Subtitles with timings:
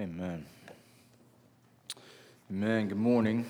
[0.00, 0.46] Amen.
[2.50, 2.88] Amen.
[2.88, 3.44] Good morning.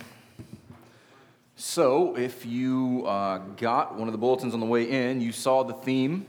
[1.55, 5.63] So, if you uh, got one of the bulletins on the way in, you saw
[5.63, 6.27] the theme,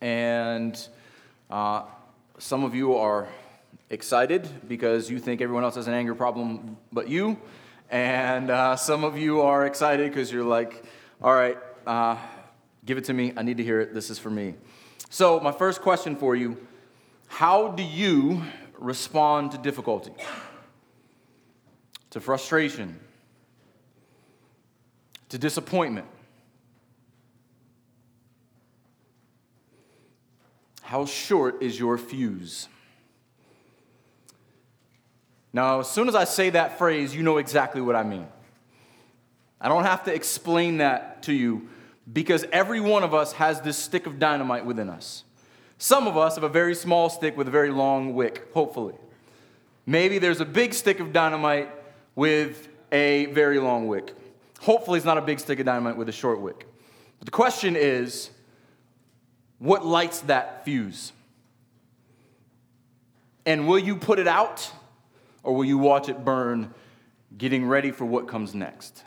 [0.00, 0.76] and
[1.50, 1.82] uh,
[2.38, 3.28] some of you are
[3.90, 7.38] excited because you think everyone else has an anger problem but you,
[7.92, 10.82] and uh, some of you are excited because you're like,
[11.22, 12.16] all right, uh,
[12.84, 13.32] give it to me.
[13.36, 13.94] I need to hear it.
[13.94, 14.56] This is for me.
[15.10, 16.56] So, my first question for you
[17.30, 18.42] how do you
[18.80, 20.12] respond to difficulty,
[22.10, 22.98] to frustration,
[25.28, 26.06] to disappointment?
[30.82, 32.66] How short is your fuse?
[35.52, 38.26] Now, as soon as I say that phrase, you know exactly what I mean.
[39.60, 41.68] I don't have to explain that to you
[42.12, 45.24] because every one of us has this stick of dynamite within us.
[45.82, 48.94] Some of us have a very small stick with a very long wick, hopefully.
[49.86, 51.70] Maybe there's a big stick of dynamite
[52.14, 54.14] with a very long wick.
[54.60, 56.66] Hopefully, it's not a big stick of dynamite with a short wick.
[57.18, 58.28] But the question is
[59.58, 61.12] what lights that fuse?
[63.46, 64.70] And will you put it out
[65.42, 66.74] or will you watch it burn,
[67.38, 69.02] getting ready for what comes next?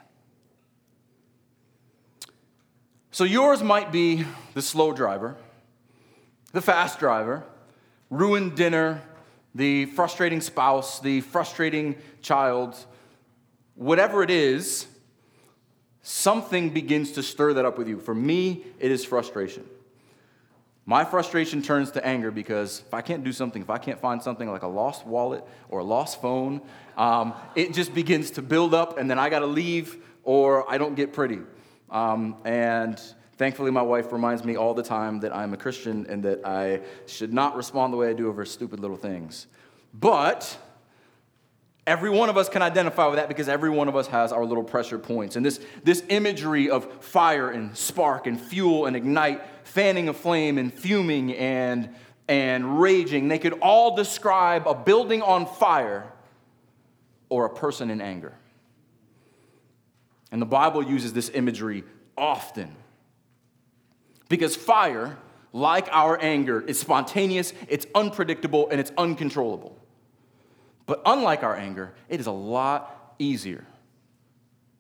[3.12, 5.38] So, yours might be the slow driver
[6.54, 7.44] the fast driver,
[8.10, 9.02] ruined dinner,
[9.54, 12.78] the frustrating spouse, the frustrating child,
[13.76, 14.88] whatever it is,
[16.04, 18.00] something begins to stir that up with you.
[18.00, 19.66] For me, it is frustration.
[20.86, 24.22] My frustration turns to anger because if I can't do something, if I can't find
[24.22, 26.62] something like a lost wallet or a lost phone,
[26.98, 30.78] um, it just begins to build up, and then I got to leave or I
[30.78, 31.40] don't get pretty.
[31.90, 33.02] Um, and
[33.44, 36.80] Thankfully, my wife reminds me all the time that I'm a Christian and that I
[37.08, 39.48] should not respond the way I do over stupid little things.
[39.94, 40.58] But
[41.86, 44.46] every one of us can identify with that because every one of us has our
[44.46, 45.36] little pressure points.
[45.36, 50.58] And this, this imagery of fire and spark and fuel and ignite, fanning a flame
[50.58, 51.90] and fuming and,
[52.30, 56.10] and raging, they could all describe a building on fire
[57.28, 58.36] or a person in anger.
[60.32, 61.84] And the Bible uses this imagery
[62.18, 62.78] often.
[64.34, 65.16] Because fire,
[65.52, 69.78] like our anger, is spontaneous, it's unpredictable, and it's uncontrollable.
[70.88, 73.64] But unlike our anger, it is a lot easier.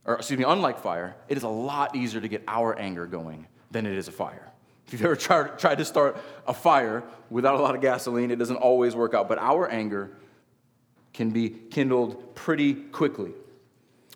[0.05, 3.45] Or, excuse me, unlike fire, it is a lot easier to get our anger going
[3.69, 4.51] than it is a fire.
[4.87, 8.39] If you've ever tried, tried to start a fire without a lot of gasoline, it
[8.39, 9.29] doesn't always work out.
[9.29, 10.17] But our anger
[11.13, 13.33] can be kindled pretty quickly.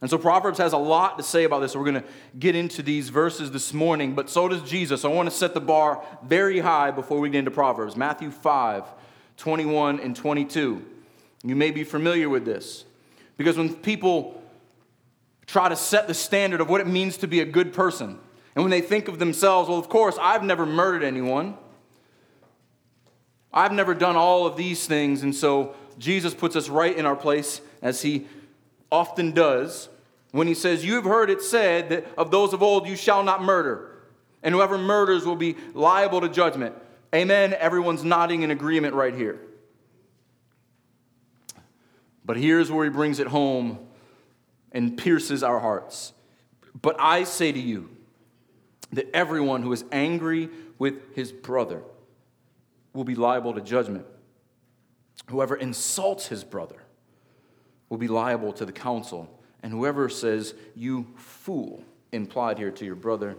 [0.01, 1.71] And so Proverbs has a lot to say about this.
[1.71, 5.03] So we're going to get into these verses this morning, but so does Jesus.
[5.03, 7.95] I want to set the bar very high before we get into Proverbs.
[7.95, 8.83] Matthew 5,
[9.37, 10.85] 21 and 22.
[11.43, 12.85] You may be familiar with this.
[13.37, 14.41] Because when people
[15.47, 18.19] try to set the standard of what it means to be a good person,
[18.55, 21.55] and when they think of themselves, well, of course, I've never murdered anyone.
[23.53, 25.23] I've never done all of these things.
[25.23, 28.27] And so Jesus puts us right in our place as he
[28.91, 29.89] often does
[30.31, 33.23] when he says, You have heard it said that of those of old, you shall
[33.23, 33.91] not murder,
[34.43, 36.75] and whoever murders will be liable to judgment.
[37.13, 37.53] Amen.
[37.53, 39.39] Everyone's nodding in agreement right here.
[42.25, 43.79] But here's where he brings it home
[44.73, 46.13] and pierces our hearts.
[46.81, 47.89] But I say to you
[48.91, 51.83] that everyone who is angry with his brother
[52.93, 54.05] will be liable to judgment.
[55.29, 56.83] Whoever insults his brother
[57.89, 59.29] will be liable to the council.
[59.63, 63.35] And whoever says, You fool, implied here to your brother,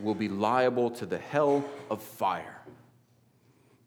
[0.00, 2.62] will be liable to the hell of fire.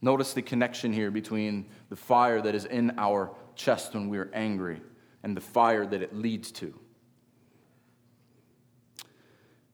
[0.01, 4.31] Notice the connection here between the fire that is in our chest when we are
[4.33, 4.81] angry
[5.23, 6.73] and the fire that it leads to.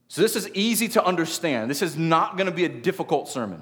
[0.08, 1.70] So, this is easy to understand.
[1.70, 3.62] This is not going to be a difficult sermon.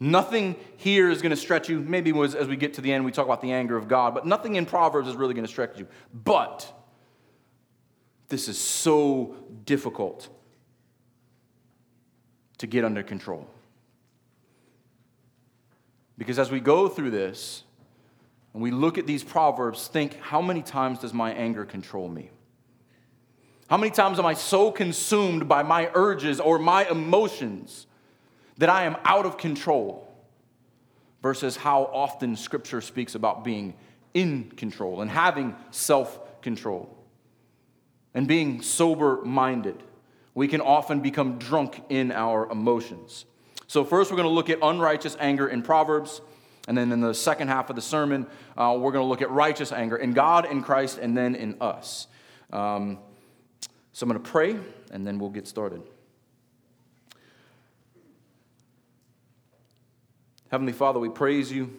[0.00, 1.80] Nothing here is going to stretch you.
[1.80, 4.26] Maybe as we get to the end, we talk about the anger of God, but
[4.26, 5.86] nothing in Proverbs is really going to stretch you.
[6.12, 6.70] But
[8.28, 10.28] this is so difficult
[12.58, 13.46] to get under control.
[16.16, 17.64] Because as we go through this
[18.52, 22.30] and we look at these Proverbs, think how many times does my anger control me?
[23.68, 27.86] How many times am I so consumed by my urges or my emotions?
[28.58, 30.04] That I am out of control,
[31.24, 33.72] versus how often Scripture speaks about being
[34.12, 36.96] in control and having self control
[38.12, 39.82] and being sober minded.
[40.34, 43.24] We can often become drunk in our emotions.
[43.66, 46.20] So, first, we're going to look at unrighteous anger in Proverbs.
[46.68, 48.26] And then in the second half of the sermon,
[48.56, 51.56] uh, we're going to look at righteous anger in God, in Christ, and then in
[51.60, 52.06] us.
[52.52, 52.98] Um,
[53.92, 54.56] so I'm going to pray,
[54.90, 55.82] and then we'll get started.
[60.50, 61.78] Heavenly Father, we praise you.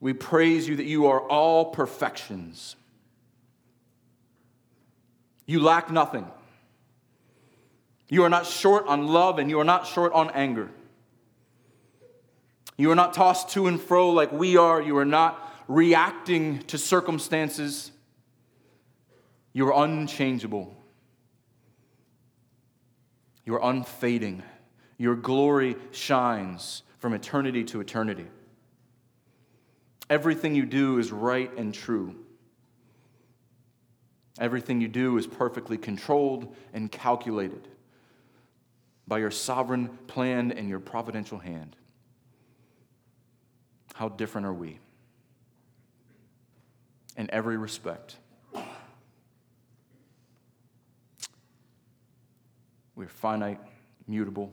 [0.00, 2.76] We praise you that you are all perfections.
[5.46, 6.28] You lack nothing.
[8.08, 10.68] You are not short on love, and you are not short on anger.
[12.76, 14.82] You are not tossed to and fro like we are.
[14.82, 17.92] You are not reacting to circumstances.
[19.52, 20.76] You are unchangeable.
[23.44, 24.42] You are unfading.
[24.98, 28.26] Your glory shines from eternity to eternity.
[30.08, 32.14] Everything you do is right and true.
[34.38, 37.68] Everything you do is perfectly controlled and calculated
[39.06, 41.76] by your sovereign plan and your providential hand.
[43.94, 44.78] How different are we?
[47.16, 48.16] In every respect.
[52.94, 53.60] We're finite,
[54.06, 54.50] mutable,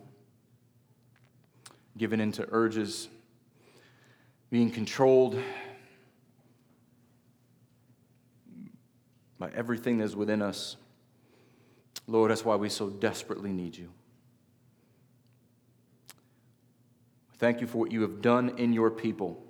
[1.99, 3.09] given into urges,
[4.49, 5.39] being controlled
[9.37, 10.77] by everything that's within us.
[12.07, 13.89] Lord, that's why we so desperately need you.
[17.37, 19.45] Thank you for what you have done in your people.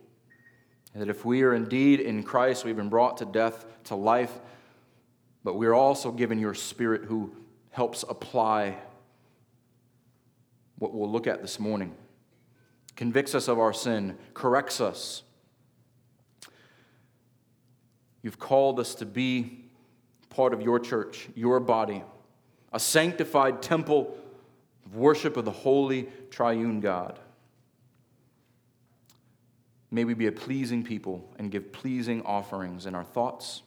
[0.93, 4.33] And that if we are indeed in Christ, we've been brought to death to life,
[5.43, 7.35] but we are also given your Spirit who
[7.71, 8.75] helps apply
[10.79, 11.93] what we'll look at this morning,
[12.99, 15.23] convicts us of our sin, corrects us.
[18.21, 19.63] You've called us to be
[20.29, 22.03] part of your church, your body,
[22.73, 24.17] a sanctified temple
[24.85, 27.17] of worship of the holy triune God.
[29.91, 33.61] May we be a pleasing people and give pleasing offerings in our thoughts,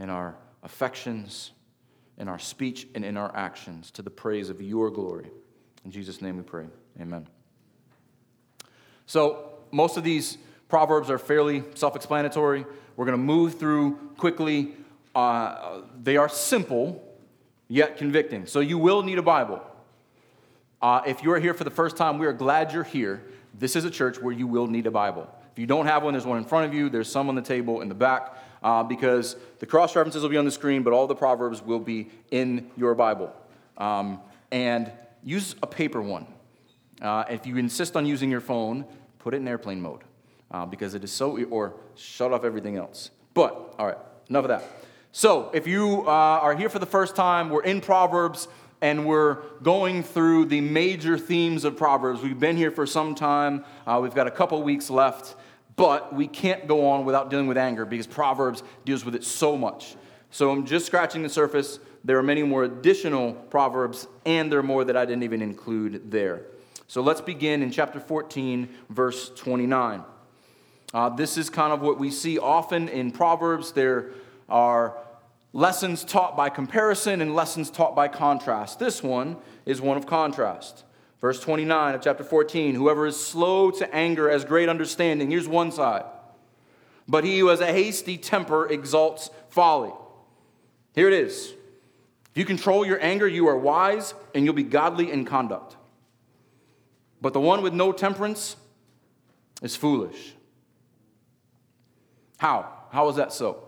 [0.00, 1.50] in our affections,
[2.16, 5.28] in our speech, and in our actions to the praise of your glory.
[5.84, 6.64] In Jesus' name we pray.
[6.98, 7.28] Amen.
[9.08, 10.36] So, most of these
[10.68, 12.66] proverbs are fairly self explanatory.
[12.94, 14.74] We're going to move through quickly.
[15.14, 17.02] Uh, they are simple,
[17.68, 18.44] yet convicting.
[18.44, 19.62] So, you will need a Bible.
[20.82, 23.24] Uh, if you're here for the first time, we are glad you're here.
[23.58, 25.26] This is a church where you will need a Bible.
[25.52, 27.40] If you don't have one, there's one in front of you, there's some on the
[27.40, 30.92] table in the back, uh, because the cross references will be on the screen, but
[30.92, 33.34] all the Proverbs will be in your Bible.
[33.78, 34.20] Um,
[34.52, 34.92] and
[35.24, 36.26] use a paper one.
[37.00, 38.84] Uh, if you insist on using your phone,
[39.18, 40.02] put it in airplane mode,
[40.50, 43.10] uh, because it is so, or shut off everything else.
[43.34, 43.98] But, all right,
[44.28, 44.64] enough of that.
[45.12, 48.48] So, if you uh, are here for the first time, we're in Proverbs
[48.80, 52.22] and we're going through the major themes of Proverbs.
[52.22, 55.34] We've been here for some time, uh, we've got a couple weeks left,
[55.76, 59.56] but we can't go on without dealing with anger because Proverbs deals with it so
[59.56, 59.96] much.
[60.30, 61.78] So I'm just scratching the surface.
[62.04, 66.10] There are many more additional Proverbs, and there are more that I didn't even include
[66.10, 66.42] there.
[66.90, 70.02] So let's begin in chapter 14, verse 29.
[70.94, 73.72] Uh, this is kind of what we see often in Proverbs.
[73.72, 74.12] There
[74.48, 74.96] are
[75.52, 78.78] lessons taught by comparison and lessons taught by contrast.
[78.78, 79.36] This one
[79.66, 80.84] is one of contrast.
[81.20, 85.30] Verse 29 of chapter 14 Whoever is slow to anger has great understanding.
[85.30, 86.06] Here's one side.
[87.06, 89.92] But he who has a hasty temper exalts folly.
[90.94, 91.52] Here it is.
[92.30, 95.76] If you control your anger, you are wise and you'll be godly in conduct.
[97.20, 98.56] But the one with no temperance
[99.62, 100.34] is foolish.
[102.38, 102.72] How?
[102.90, 103.64] How is that so?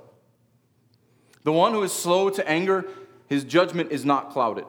[1.42, 2.86] The one who is slow to anger,
[3.26, 4.66] his judgment is not clouded.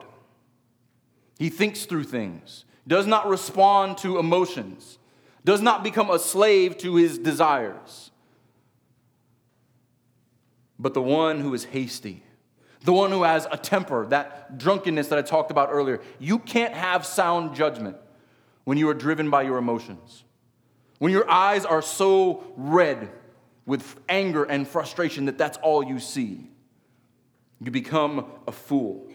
[1.38, 4.98] He thinks through things, does not respond to emotions,
[5.44, 8.10] does not become a slave to his desires.
[10.78, 12.24] But the one who is hasty,
[12.84, 16.74] the one who has a temper, that drunkenness that I talked about earlier, you can't
[16.74, 17.96] have sound judgment
[18.64, 20.24] when you are driven by your emotions.
[20.98, 23.10] When your eyes are so red
[23.66, 26.48] with anger and frustration that that's all you see.
[27.60, 29.08] You become a fool.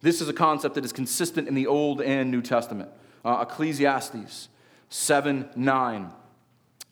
[0.00, 2.90] This is a concept that is consistent in the Old and New Testament.
[3.24, 4.48] Uh, Ecclesiastes
[4.88, 6.12] 7 9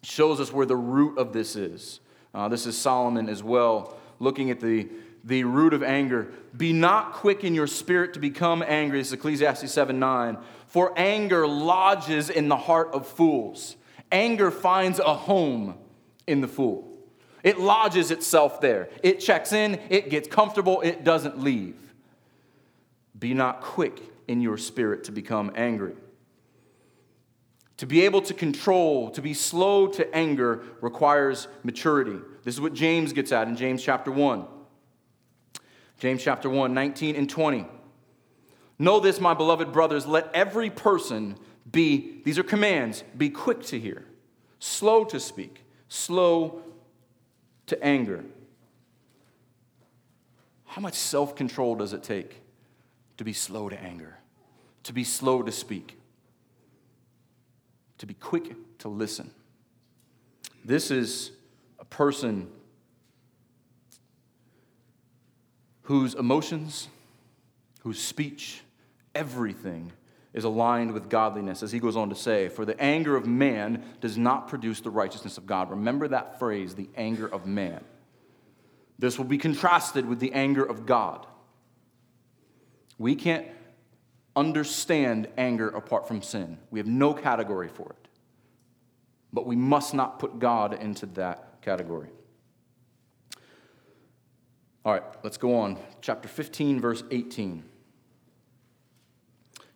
[0.03, 2.01] shows us where the root of this is.
[2.33, 4.89] Uh, this is Solomon as well, looking at the,
[5.25, 6.29] the root of anger.
[6.57, 8.99] Be not quick in your spirit to become angry.
[8.99, 10.39] This is Ecclesiastes 7 9.
[10.67, 13.77] For anger lodges in the heart of fools.
[14.13, 15.77] Anger finds a home
[16.27, 16.87] in the fool.
[17.43, 18.89] It lodges itself there.
[19.03, 21.77] It checks in, it gets comfortable, it doesn't leave.
[23.19, 25.95] Be not quick in your spirit to become angry.
[27.79, 32.19] To be able to control, to be slow to anger, requires maturity.
[32.45, 34.47] This is what James gets at in James chapter 1.
[36.01, 37.67] James chapter 1, 19 and 20.
[38.79, 41.37] Know this, my beloved brothers, let every person
[41.71, 44.07] be, these are commands, be quick to hear,
[44.59, 46.63] slow to speak, slow
[47.67, 48.25] to anger.
[50.65, 52.41] How much self control does it take
[53.19, 54.17] to be slow to anger,
[54.85, 55.99] to be slow to speak,
[57.99, 59.31] to be quick to listen?
[60.65, 61.33] This is
[61.79, 62.49] a person
[65.91, 66.87] whose emotions,
[67.81, 68.63] whose speech,
[69.13, 69.91] everything
[70.33, 73.83] is aligned with godliness, as he goes on to say, For the anger of man
[74.01, 75.69] does not produce the righteousness of God.
[75.69, 77.83] Remember that phrase, the anger of man.
[79.01, 81.27] This will be contrasted with the anger of God.
[82.97, 83.49] We can't
[84.37, 88.09] understand anger apart from sin, we have no category for it.
[89.33, 92.11] But we must not put God into that category.
[94.85, 95.79] All right, let's go on.
[96.01, 97.65] Chapter 15, verse 18.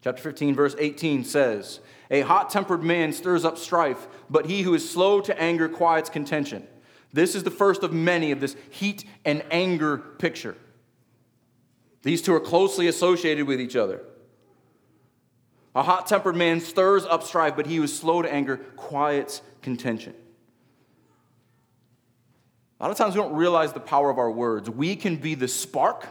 [0.02, 1.80] Chapter 15, verse 18 says,
[2.10, 6.10] A hot tempered man stirs up strife, but he who is slow to anger quiets
[6.10, 6.66] contention.
[7.12, 10.56] This is the first of many of this heat and anger picture.
[12.02, 14.02] These two are closely associated with each other.
[15.74, 19.42] A hot tempered man stirs up strife, but he who is slow to anger quiets
[19.62, 20.14] contention.
[22.78, 24.68] A lot of times we don't realize the power of our words.
[24.68, 26.06] We can be the spark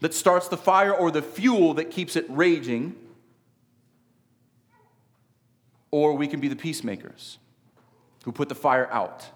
[0.00, 2.94] that starts the fire or the fuel that keeps it raging,
[5.90, 7.38] or we can be the peacemakers
[8.24, 9.26] who put the fire out.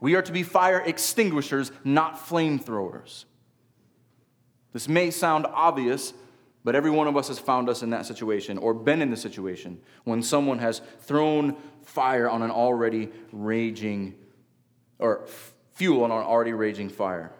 [0.00, 3.24] We are to be fire extinguishers, not flamethrowers.
[4.72, 6.12] This may sound obvious,
[6.64, 9.16] but every one of us has found us in that situation or been in the
[9.16, 14.14] situation when someone has thrown fire on an already raging,
[14.98, 15.26] or
[15.74, 17.32] fuel on an already raging fire.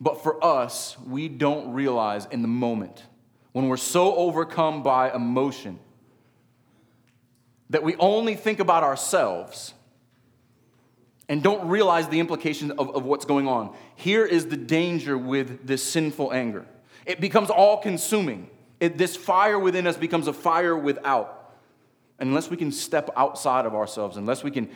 [0.00, 3.04] But for us, we don't realize in the moment,
[3.52, 5.78] when we're so overcome by emotion,
[7.70, 9.74] that we only think about ourselves
[11.28, 13.74] and don't realize the implications of, of what's going on.
[13.96, 16.64] Here is the danger with this sinful anger
[17.08, 18.50] it becomes all consuming.
[18.78, 21.54] this fire within us becomes a fire without.
[22.20, 24.68] Unless we can step outside of ourselves, unless we can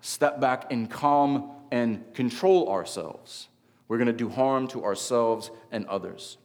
[0.00, 3.48] step back and calm and control ourselves,
[3.88, 6.38] we're going to do harm to ourselves and others.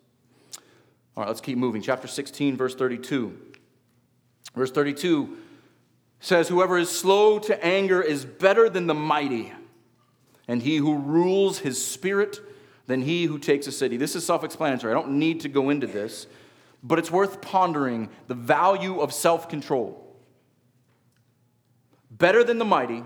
[1.16, 1.82] All right, let's keep moving.
[1.82, 3.38] Chapter 16, verse 32.
[4.56, 5.38] Verse 32
[6.20, 9.52] says, Whoever is slow to anger is better than the mighty,
[10.48, 12.40] and he who rules his spirit
[12.88, 13.98] than he who takes a city.
[13.98, 14.92] This is self explanatory.
[14.92, 16.28] I don't need to go into this,
[16.82, 20.00] but it's worth pondering the value of self control.
[22.10, 23.04] Better than the mighty,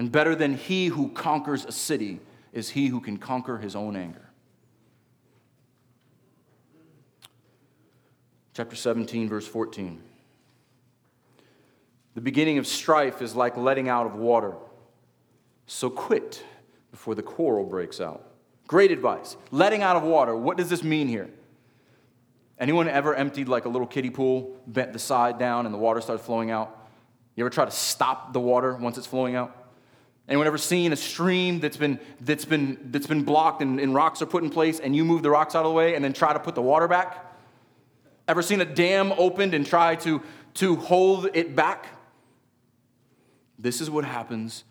[0.00, 2.20] and better than he who conquers a city
[2.54, 4.30] is he who can conquer his own anger.
[8.54, 10.00] Chapter 17, verse 14.
[12.14, 14.54] The beginning of strife is like letting out of water.
[15.66, 16.42] So quit
[16.90, 18.24] before the quarrel breaks out.
[18.66, 19.36] Great advice.
[19.50, 20.34] Letting out of water.
[20.34, 21.28] What does this mean here?
[22.58, 26.00] Anyone ever emptied like a little kiddie pool, bent the side down, and the water
[26.00, 26.88] started flowing out?
[27.36, 29.58] You ever try to stop the water once it's flowing out?
[30.30, 34.22] Anyone ever seen a stream that's been, that's been, that's been blocked and, and rocks
[34.22, 36.12] are put in place and you move the rocks out of the way and then
[36.12, 37.34] try to put the water back?
[38.28, 40.22] Ever seen a dam opened and try to,
[40.54, 41.88] to hold it back?
[43.58, 44.62] This is what happens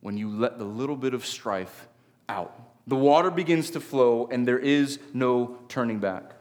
[0.00, 1.86] when you let the little bit of strife
[2.26, 2.58] out.
[2.86, 6.32] The water begins to flow and there is no turning back.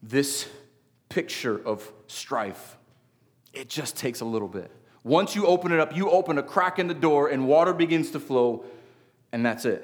[0.00, 0.48] This
[1.08, 2.76] picture of strife,
[3.52, 4.70] it just takes a little bit.
[5.08, 8.10] Once you open it up, you open a crack in the door and water begins
[8.10, 8.62] to flow,
[9.32, 9.82] and that's it.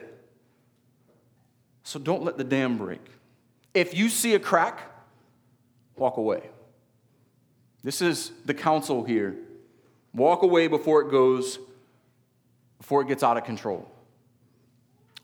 [1.82, 3.00] So don't let the dam break.
[3.72, 4.82] If you see a crack,
[5.96, 6.42] walk away.
[7.82, 9.34] This is the counsel here.
[10.12, 11.58] Walk away before it goes,
[12.76, 13.90] before it gets out of control.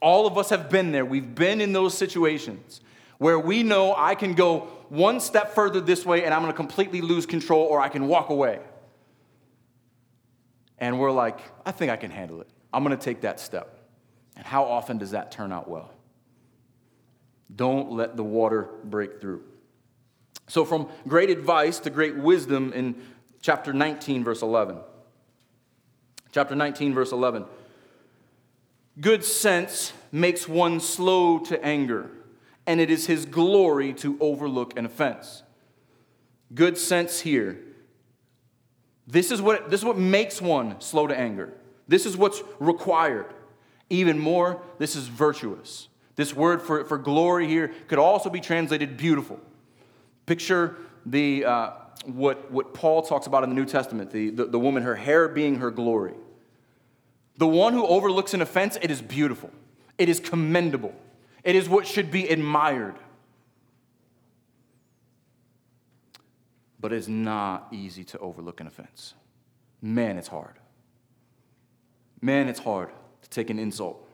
[0.01, 1.05] All of us have been there.
[1.05, 2.81] We've been in those situations
[3.19, 6.57] where we know I can go one step further this way and I'm going to
[6.57, 8.61] completely lose control, or I can walk away
[10.81, 12.49] and we're like, I think I can handle it.
[12.73, 13.77] I'm going to take that step.
[14.35, 15.91] And how often does that turn out well?
[17.55, 19.43] Don't let the water break through.
[20.47, 23.01] So, from great advice to great wisdom in
[23.41, 24.77] chapter 19, verse 11.
[26.31, 27.45] Chapter 19, verse 11.
[28.99, 32.09] Good sense makes one slow to anger,
[32.65, 35.43] and it is his glory to overlook an offense.
[36.53, 37.59] Good sense here.
[39.11, 41.53] This is what, this is what makes one slow to anger.
[41.87, 43.33] This is what's required.
[43.89, 45.89] Even more, this is virtuous.
[46.15, 49.37] This word for, for glory here could also be translated beautiful.
[50.25, 51.71] Picture the, uh,
[52.05, 55.27] what, what Paul talks about in the New Testament the, the, the woman, her hair
[55.27, 56.13] being her glory.
[57.35, 59.51] The one who overlooks an offense, it is beautiful,
[59.97, 60.95] it is commendable,
[61.43, 62.95] it is what should be admired.
[66.81, 69.13] But it's not easy to overlook an offense.
[69.81, 70.55] Man, it's hard.
[72.21, 72.89] Man, it's hard
[73.21, 74.07] to take an insult,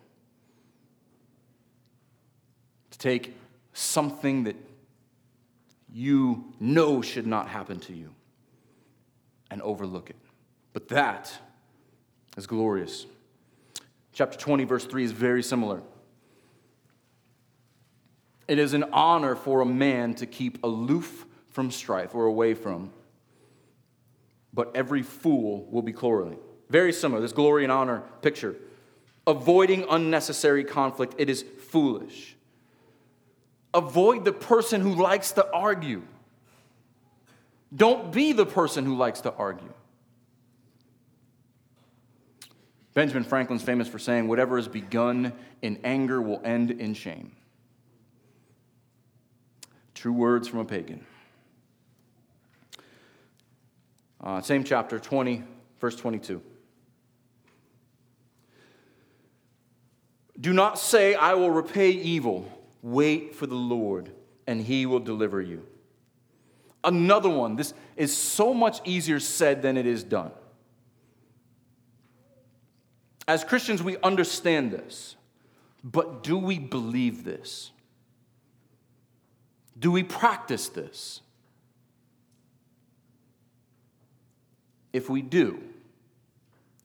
[2.91, 3.35] to take
[3.73, 4.55] something that
[5.91, 8.13] you know should not happen to you
[9.49, 10.17] and overlook it.
[10.73, 11.33] But that
[12.35, 13.05] is glorious.
[14.11, 15.81] Chapter 20, verse 3 is very similar.
[18.47, 21.25] It is an honor for a man to keep aloof
[21.57, 22.91] from strife or away from,
[24.53, 26.37] but every fool will be quarreling.
[26.69, 28.55] Very similar, this glory and honor picture.
[29.25, 32.35] Avoiding unnecessary conflict, it is foolish.
[33.73, 36.03] Avoid the person who likes to argue.
[37.75, 39.73] Don't be the person who likes to argue.
[42.93, 45.33] Benjamin Franklin's famous for saying, Whatever is begun
[45.63, 47.31] in anger will end in shame.
[49.95, 51.03] True words from a pagan.
[54.21, 55.43] Uh, same chapter, 20,
[55.79, 56.41] verse 22.
[60.39, 62.51] Do not say, I will repay evil.
[62.81, 64.11] Wait for the Lord,
[64.45, 65.65] and he will deliver you.
[66.83, 70.31] Another one, this is so much easier said than it is done.
[73.27, 75.15] As Christians, we understand this,
[75.83, 77.71] but do we believe this?
[79.77, 81.21] Do we practice this?
[84.97, 85.61] If we do,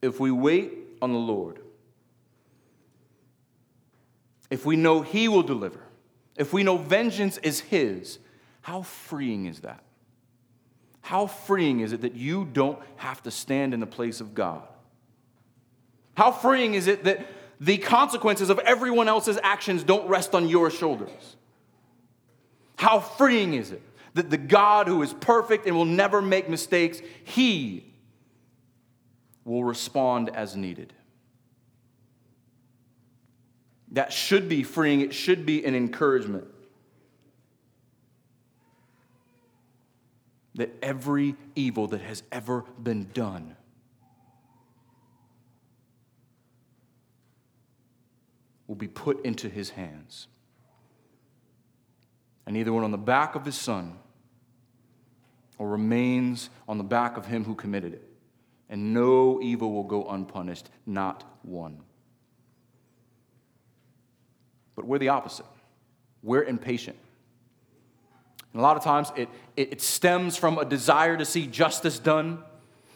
[0.02, 0.70] if we wait
[1.00, 1.60] on the Lord,
[4.50, 5.80] if we know He will deliver,
[6.36, 8.18] if we know vengeance is His,
[8.60, 9.82] how freeing is that?
[11.00, 14.68] How freeing is it that you don't have to stand in the place of God?
[16.14, 17.26] How freeing is it that
[17.62, 21.36] the consequences of everyone else's actions don't rest on your shoulders?
[22.76, 23.80] How freeing is it
[24.12, 27.88] that the God who is perfect and will never make mistakes, he
[29.44, 30.92] will respond as needed?
[33.92, 36.46] That should be freeing, it should be an encouragement.
[40.54, 43.56] That every evil that has ever been done
[48.66, 50.28] will be put into his hands.
[52.46, 53.98] And either went on the back of his son
[55.58, 58.11] or remains on the back of him who committed it.
[58.72, 61.78] And no evil will go unpunished, not one.
[64.74, 65.44] But we're the opposite.
[66.22, 66.96] We're impatient.
[68.54, 71.98] And a lot of times it, it, it stems from a desire to see justice
[71.98, 72.42] done,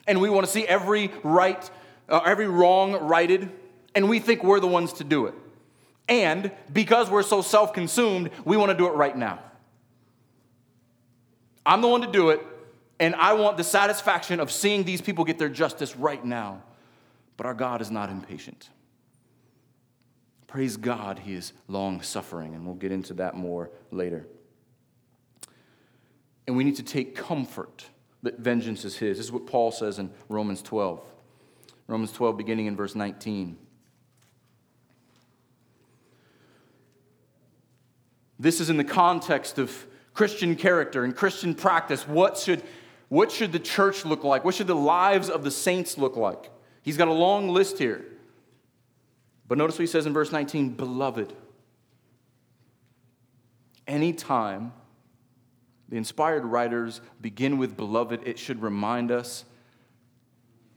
[0.07, 1.71] and we want to see every right,
[2.09, 3.51] uh, every wrong righted,
[3.95, 5.35] and we think we're the ones to do it.
[6.09, 9.41] And because we're so self consumed, we want to do it right now.
[11.67, 12.41] I'm the one to do it,
[12.99, 16.63] and I want the satisfaction of seeing these people get their justice right now.
[17.37, 18.71] But our God is not impatient.
[20.47, 24.27] Praise God, He is long suffering, and we'll get into that more later.
[26.47, 27.87] And we need to take comfort
[28.23, 29.19] that vengeance is His.
[29.19, 31.01] This is what Paul says in Romans 12.
[31.89, 33.59] Romans 12, beginning in verse 19.
[38.39, 42.07] This is in the context of Christian character and Christian practice.
[42.07, 42.63] What should,
[43.09, 44.45] what should the church look like?
[44.45, 46.51] What should the lives of the saints look like?
[46.83, 48.05] He's got a long list here.
[49.49, 51.33] But notice what he says in verse 19 Beloved,
[53.87, 54.73] anytime
[55.89, 59.45] the inspired writers begin with beloved, it should remind us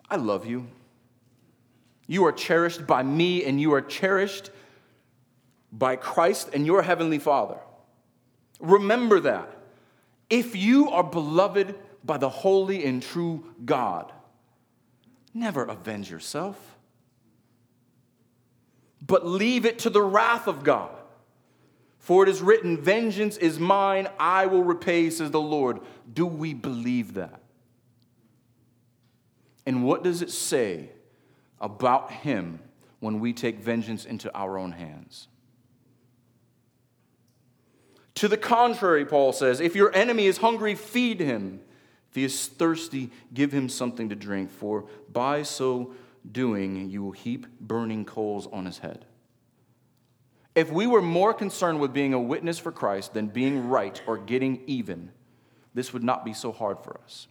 [0.09, 0.67] I love you.
[2.07, 4.49] You are cherished by me, and you are cherished
[5.71, 7.57] by Christ and your heavenly Father.
[8.59, 9.55] Remember that.
[10.29, 14.11] If you are beloved by the holy and true God,
[15.33, 16.77] never avenge yourself,
[19.05, 20.95] but leave it to the wrath of God.
[21.99, 25.81] For it is written, Vengeance is mine, I will repay, says the Lord.
[26.11, 27.41] Do we believe that?
[29.65, 30.89] And what does it say
[31.59, 32.59] about him
[32.99, 35.27] when we take vengeance into our own hands.
[38.15, 41.61] To the contrary, Paul says, if your enemy is hungry, feed him.
[42.19, 45.93] He is thirsty, give him something to drink, for by so
[46.29, 49.05] doing, you will heap burning coals on his head.
[50.53, 54.17] If we were more concerned with being a witness for Christ than being right or
[54.17, 55.13] getting even,
[55.73, 57.29] this would not be so hard for us.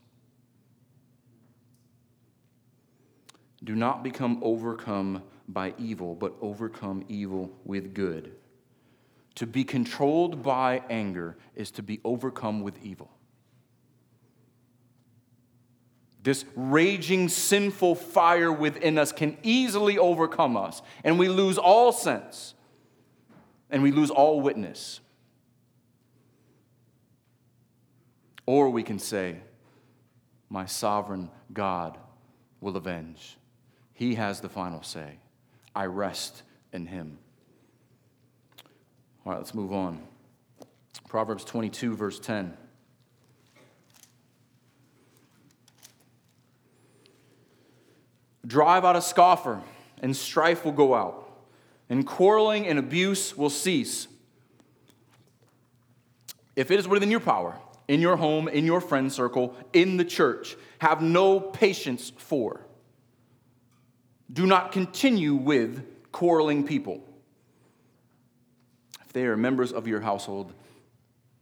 [3.63, 8.33] Do not become overcome by evil, but overcome evil with good.
[9.35, 13.11] To be controlled by anger is to be overcome with evil.
[16.23, 22.55] This raging, sinful fire within us can easily overcome us, and we lose all sense
[23.71, 25.01] and we lose all witness.
[28.47, 29.41] Or we can say,
[30.49, 31.99] My sovereign God
[32.61, 33.37] will avenge.
[33.93, 35.19] He has the final say.
[35.75, 37.19] I rest in Him.
[39.25, 40.03] All right, let's move on.
[41.09, 42.57] Proverbs 22, verse 10.
[48.49, 49.61] Drive out a scoffer,
[50.03, 51.31] and strife will go out,
[51.91, 54.09] and quarreling and abuse will cease.
[56.57, 57.57] If it is within your power,
[57.89, 62.63] in your home, in your friend circle, in the church, have no patience for.
[64.33, 67.05] Do not continue with quarreling people.
[69.05, 70.55] If they are members of your household,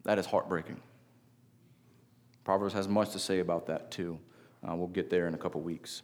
[0.04, 0.80] that is heartbreaking.
[2.44, 4.18] Proverbs has much to say about that too.
[4.68, 6.02] Uh, we'll get there in a couple weeks.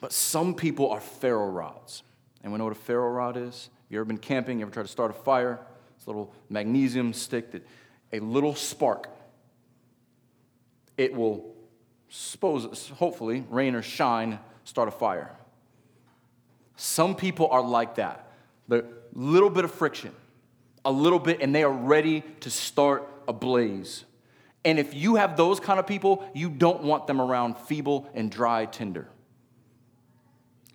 [0.00, 2.02] But some people are ferro rods.
[2.42, 3.70] And we know what a ferro rod is?
[3.88, 4.58] You ever been camping?
[4.58, 5.60] You ever tried to start a fire?
[5.96, 7.66] It's a little magnesium stick that
[8.12, 9.08] a little spark.
[10.96, 11.54] It will
[12.08, 15.36] suppose, hopefully, rain or shine, start a fire.
[16.76, 18.30] Some people are like that.
[18.68, 20.12] The little bit of friction,
[20.84, 24.04] a little bit, and they are ready to start a blaze.
[24.64, 28.30] And if you have those kind of people, you don't want them around feeble and
[28.30, 29.08] dry tinder.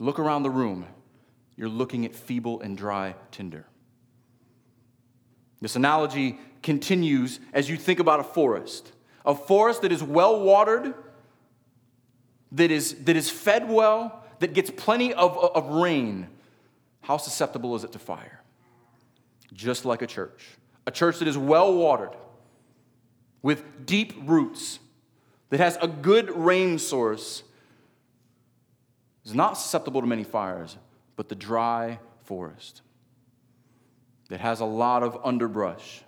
[0.02, 0.88] Look around the room.
[1.56, 3.68] You're looking at feeble and dry tinder.
[5.62, 8.94] This analogy continues as you think about a forest.
[9.28, 10.96] A forest that is well watered,
[12.54, 16.28] that is, that is fed well, that gets plenty of, of rain.
[17.02, 18.42] How susceptible is it to fire?
[19.54, 20.48] Just like a church.
[20.88, 22.16] A church that is well watered,
[23.44, 24.80] with deep roots,
[25.52, 27.44] that has a good rain source,
[29.26, 30.78] is not susceptible to many fires,
[31.16, 32.82] but the dry forest
[34.30, 36.04] that has a lot of underbrush.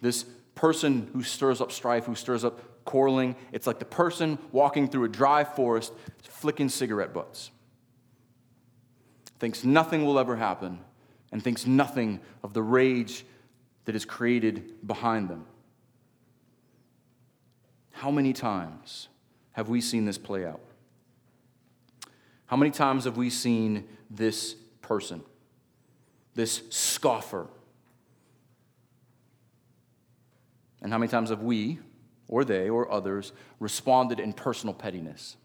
[0.00, 4.88] This person who stirs up strife, who stirs up quarreling, it's like the person walking
[4.88, 7.50] through a dry forest flicking cigarette butts.
[9.38, 10.80] Thinks nothing will ever happen
[11.32, 13.24] and thinks nothing of the rage
[13.84, 15.46] that is created behind them.
[17.92, 19.08] How many times
[19.52, 20.60] have we seen this play out?
[22.48, 25.22] How many times have we seen this person,
[26.34, 27.46] this scoffer?
[30.80, 31.78] And how many times have we,
[32.26, 35.36] or they, or others, responded in personal pettiness?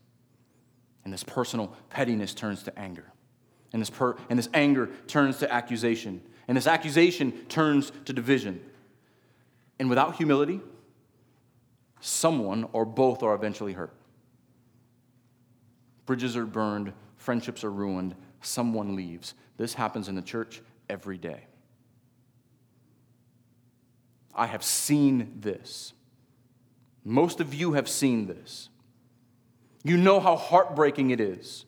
[1.03, 3.11] And this personal pettiness turns to anger.
[3.73, 6.21] And this, per- and this anger turns to accusation.
[6.47, 8.61] And this accusation turns to division.
[9.77, 10.61] And without humility,
[11.99, 13.93] someone or both are eventually hurt.
[16.05, 19.33] Bridges are burned, friendships are ruined, someone leaves.
[19.57, 21.45] This happens in the church every day.
[24.35, 25.93] I have seen this.
[27.05, 28.69] Most of you have seen this.
[29.83, 31.65] You know how heartbreaking it is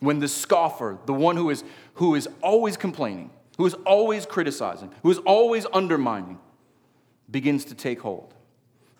[0.00, 1.62] when the scoffer, the one who is,
[1.94, 6.38] who is always complaining, who is always criticizing, who is always undermining,
[7.30, 8.34] begins to take hold.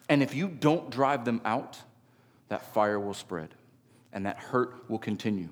[0.08, 1.78] And if you don't drive them out,
[2.48, 3.54] that fire will spread
[4.12, 5.48] and that hurt will continue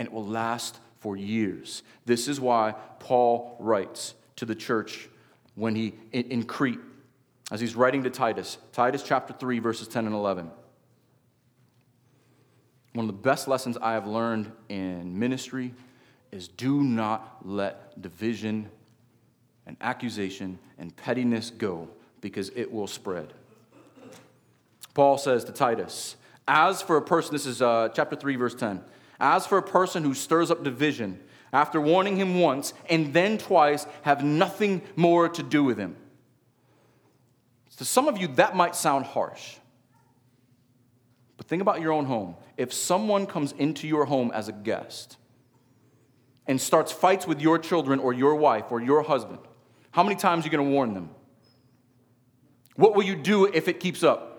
[0.00, 1.82] and it will last for years.
[2.06, 5.10] This is why Paul writes to the church
[5.54, 6.78] when he in, Crete
[7.50, 10.50] as he's writing to Titus, Titus chapter 3 verses 10 and 11.
[12.94, 15.74] One of the best lessons I have learned in ministry
[16.32, 18.70] is do not let division
[19.66, 21.88] and accusation and pettiness go
[22.22, 23.34] because it will spread.
[24.94, 26.16] Paul says to Titus,
[26.50, 28.82] as for a person, this is uh, chapter 3, verse 10.
[29.20, 31.20] As for a person who stirs up division,
[31.52, 35.96] after warning him once and then twice, have nothing more to do with him.
[37.76, 39.58] To some of you, that might sound harsh.
[41.36, 42.34] But think about your own home.
[42.56, 45.18] If someone comes into your home as a guest
[46.48, 49.38] and starts fights with your children or your wife or your husband,
[49.92, 51.10] how many times are you going to warn them?
[52.74, 54.29] What will you do if it keeps up?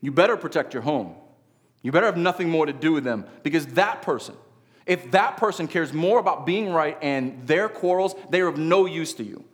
[0.00, 1.14] You better protect your home.
[1.82, 4.34] You better have nothing more to do with them because that person,
[4.86, 8.86] if that person cares more about being right and their quarrels, they are of no
[8.86, 9.44] use to you.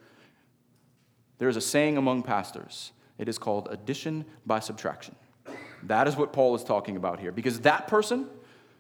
[1.39, 2.93] There's a saying among pastors.
[3.19, 5.15] It is called addition by subtraction.
[5.85, 8.27] That is what Paul is talking about here because that person,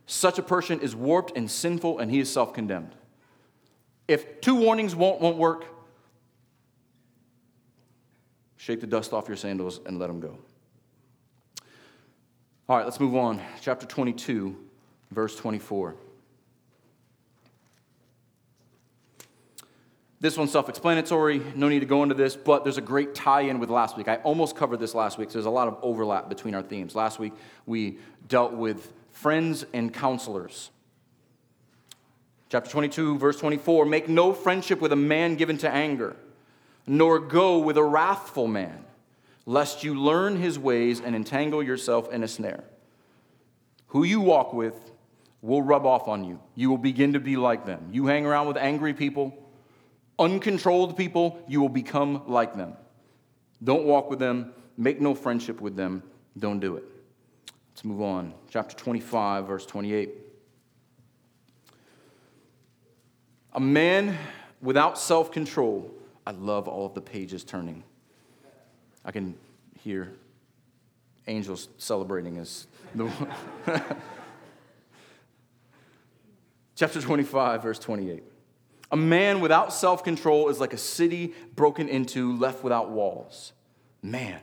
[0.06, 2.94] such a person is warped and sinful and he is self condemned.
[4.08, 5.66] If two warnings won't, won't work,
[8.56, 10.38] shake the dust off your sandals and let them go.
[12.68, 13.40] All right, let's move on.
[13.60, 14.56] Chapter 22,
[15.12, 15.94] verse 24.
[20.18, 23.42] This one's self explanatory, no need to go into this, but there's a great tie
[23.42, 24.08] in with last week.
[24.08, 26.96] I almost covered this last week, so there's a lot of overlap between our themes.
[26.96, 27.34] Last week,
[27.66, 30.70] we dealt with friends and counselors.
[32.48, 36.16] Chapter 22, verse 24 Make no friendship with a man given to anger,
[36.84, 38.85] nor go with a wrathful man,
[39.46, 42.64] lest you learn his ways and entangle yourself in a snare.
[43.88, 44.74] Who you walk with
[45.40, 46.40] will rub off on you.
[46.54, 47.88] You will begin to be like them.
[47.92, 49.46] You hang around with angry people
[50.18, 52.74] uncontrolled people, you will become like them.
[53.62, 56.02] Don't walk with them, make no friendship with them,
[56.38, 56.84] don't do it.
[57.72, 58.34] Let's move on.
[58.50, 60.10] Chapter 25, verse 28.
[63.54, 64.16] A man
[64.60, 65.90] without self control,
[66.26, 67.82] I love all of the pages turning.
[69.06, 69.34] I can
[69.80, 70.12] hear
[71.28, 73.10] angels celebrating as the.
[76.74, 78.22] Chapter 25, verse 28.
[78.92, 83.52] A man without self control is like a city broken into, left without walls.
[84.02, 84.40] Man,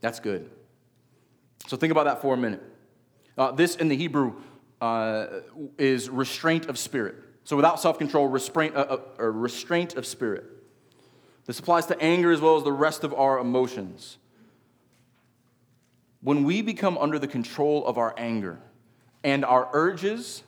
[0.00, 0.50] that's good.
[1.66, 2.62] So think about that for a minute.
[3.36, 4.34] Uh, this in the Hebrew
[4.80, 5.26] uh,
[5.76, 7.16] is restraint of spirit.
[7.44, 10.51] So without self control, restraint, uh, uh restraint of spirit.
[11.46, 14.18] This applies to anger as well as the rest of our emotions.
[16.20, 18.58] When we become under the control of our anger
[19.24, 20.44] and our urges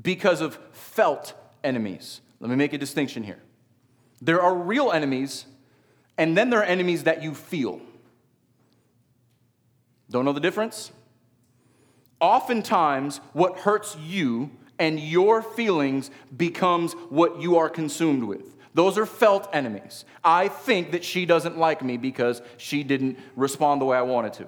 [0.00, 2.20] because of felt enemies.
[2.40, 3.38] Let me make a distinction here.
[4.20, 5.46] There are real enemies,
[6.18, 7.80] and then there are enemies that you feel.
[10.10, 10.92] Don't know the difference?
[12.20, 18.53] Oftentimes, what hurts you and your feelings becomes what you are consumed with.
[18.74, 20.04] Those are felt enemies.
[20.22, 24.32] I think that she doesn't like me because she didn't respond the way I wanted
[24.34, 24.46] to.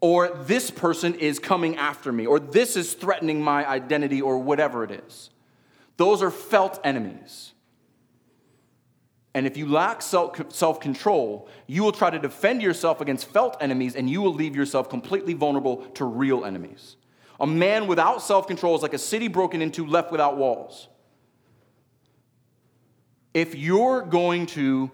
[0.00, 4.84] Or this person is coming after me, or this is threatening my identity, or whatever
[4.84, 5.30] it is.
[5.96, 7.52] Those are felt enemies.
[9.34, 13.94] And if you lack self control, you will try to defend yourself against felt enemies
[13.94, 16.96] and you will leave yourself completely vulnerable to real enemies.
[17.40, 20.88] A man without self control is like a city broken into, left without walls.
[23.34, 24.90] If you're going to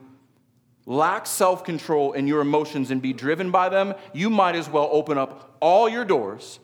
[0.86, 4.88] lack self control in your emotions and be driven by them, you might as well
[4.92, 6.60] open up all your doors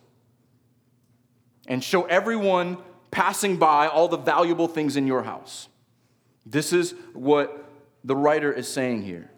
[1.67, 2.79] and show everyone
[3.11, 5.69] passing by all the valuable things in your house.
[6.45, 7.71] This is what
[8.05, 9.31] the writer is saying here.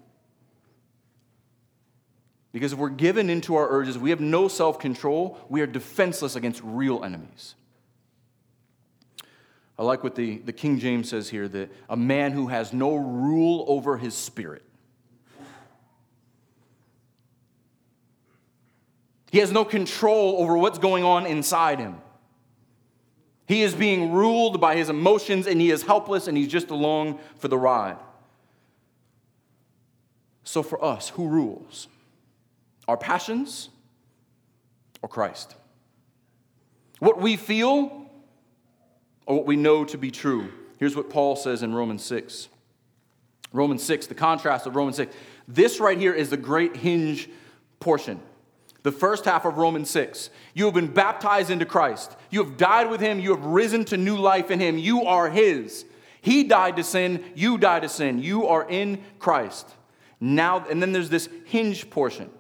[2.53, 6.37] Because if we're given into our urges, we have no self control, we are defenseless
[6.37, 7.55] against real enemies.
[9.83, 12.95] I like what the, the King James says here that a man who has no
[12.95, 14.63] rule over his spirit.
[19.33, 21.97] He has no control over what's going on inside him.
[23.49, 27.19] He is being ruled by his emotions and he is helpless and he's just along
[27.39, 27.99] for the ride.
[30.45, 31.89] So, for us, who rules?
[32.87, 33.69] Our passions
[35.03, 35.57] or Christ?
[37.01, 38.02] What we feel
[39.27, 40.51] or what we know to be true?
[40.79, 42.49] Here's what Paul says in Romans 6.
[43.53, 45.15] Romans 6, the contrast of Romans 6.
[45.47, 47.29] This right here is the great hinge
[47.81, 48.21] portion
[48.83, 50.31] the first half of Romans 6.
[50.55, 52.17] You have been baptized into Christ.
[52.31, 53.21] You have died with him.
[53.21, 54.79] You have risen to new life in him.
[54.79, 55.85] You are his.
[56.21, 57.25] He died to sin.
[57.35, 58.21] You died to sin.
[58.21, 59.69] You are in Christ.
[60.21, 62.31] Now, and then there's this hinge portion.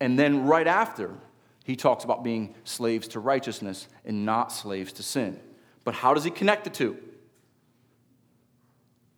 [0.00, 1.10] And then right after,
[1.64, 5.38] he talks about being slaves to righteousness and not slaves to sin.
[5.84, 6.96] But how does he connect the two?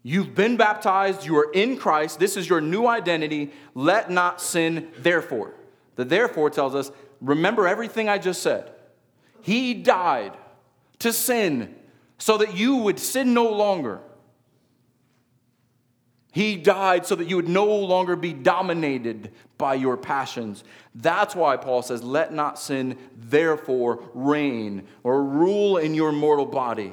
[0.03, 3.53] You've been baptized, you are in Christ, this is your new identity.
[3.75, 5.55] Let not sin, therefore.
[5.97, 8.71] The therefore tells us remember everything I just said.
[9.41, 10.37] He died
[10.99, 11.75] to sin
[12.19, 14.01] so that you would sin no longer.
[16.35, 20.65] He died so that you would no longer be dominated by your passions.
[20.93, 26.93] That's why Paul says, Let not sin therefore reign or rule in your mortal body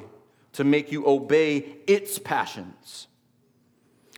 [0.53, 3.07] to make you obey its passions.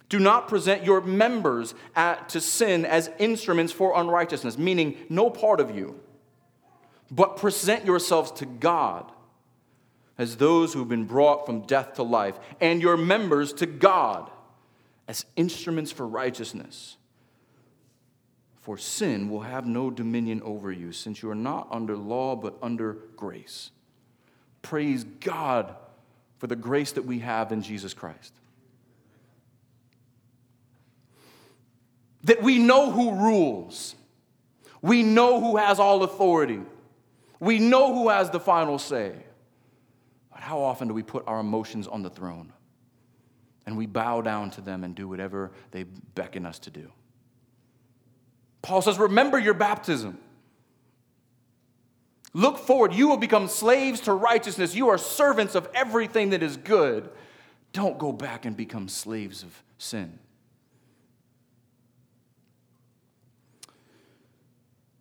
[0.09, 5.62] Do not present your members at, to sin as instruments for unrighteousness, meaning no part
[5.62, 5.97] of you,
[7.09, 9.09] but present yourselves to God
[10.17, 14.29] as those who've been brought from death to life, and your members to God
[15.08, 16.98] as instruments for righteousness.
[18.62, 22.58] For sin will have no dominion over you, since you are not under law, but
[22.62, 23.72] under grace.
[24.62, 25.76] Praise God
[26.38, 28.34] for the grace that we have in Jesus Christ.
[32.24, 33.96] That we know who rules,
[34.82, 36.62] we know who has all authority,
[37.42, 39.13] we know who has the final say.
[40.32, 42.54] But how often do we put our emotions on the throne?
[43.65, 46.91] And we bow down to them and do whatever they beckon us to do.
[48.62, 50.17] Paul says, Remember your baptism.
[52.34, 52.93] Look forward.
[52.93, 54.73] You will become slaves to righteousness.
[54.73, 57.10] You are servants of everything that is good.
[57.73, 60.17] Don't go back and become slaves of sin.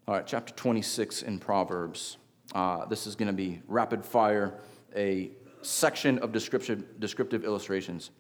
[0.07, 2.19] All right, chapter 26 in Proverbs.
[2.55, 4.59] Uh, this is going to be rapid fire,
[4.95, 5.31] a
[5.63, 8.11] section of descriptive, descriptive illustrations.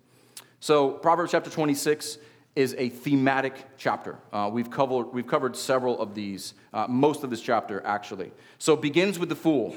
[0.62, 2.18] So, Proverbs chapter 26
[2.55, 4.16] is a thematic chapter.
[4.33, 8.31] Uh, we've, covered, we've covered several of these, uh, most of this chapter, actually.
[8.59, 9.75] So, it begins with the fool,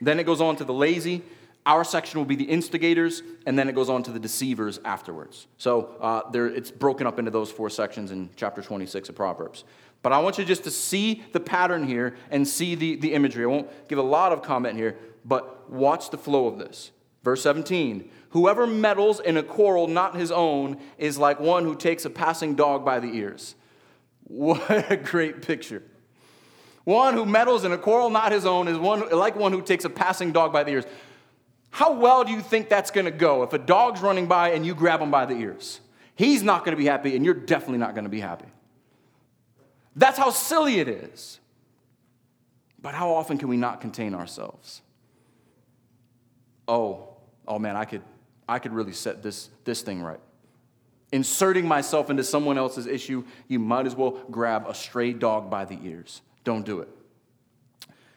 [0.00, 1.22] then it goes on to the lazy.
[1.66, 5.48] Our section will be the instigators, and then it goes on to the deceivers afterwards.
[5.58, 9.64] So, uh, there, it's broken up into those four sections in chapter 26 of Proverbs.
[10.00, 13.42] But I want you just to see the pattern here and see the, the imagery.
[13.42, 16.92] I won't give a lot of comment here, but watch the flow of this.
[17.24, 22.04] Verse 17 Whoever meddles in a quarrel not his own is like one who takes
[22.04, 23.54] a passing dog by the ears.
[24.30, 25.82] What a great picture.
[26.84, 29.84] One who meddles in a quarrel not his own is one, like one who takes
[29.84, 30.84] a passing dog by the ears.
[31.70, 34.64] How well do you think that's going to go if a dog's running by and
[34.64, 35.80] you grab him by the ears?
[36.14, 38.48] He's not going to be happy, and you're definitely not going to be happy.
[39.96, 41.40] That's how silly it is.
[42.82, 44.82] But how often can we not contain ourselves?
[46.66, 47.08] Oh,
[47.46, 48.02] oh man, I could,
[48.50, 50.18] I could really set this, this thing right.
[51.12, 55.64] Inserting myself into someone else's issue, you might as well grab a stray dog by
[55.64, 56.20] the ears.
[56.42, 56.88] Don't do it.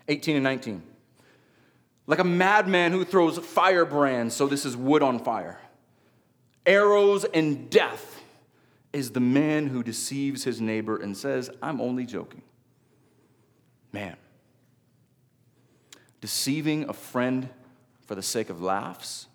[0.07, 0.81] 18 and 19.
[2.07, 5.59] Like a madman who throws firebrands, so this is wood on fire.
[6.65, 8.21] Arrows and death
[8.91, 12.41] is the man who deceives his neighbor and says, I'm only joking.
[13.91, 14.17] Man,
[16.21, 17.49] deceiving a friend
[18.07, 19.27] for the sake of laughs,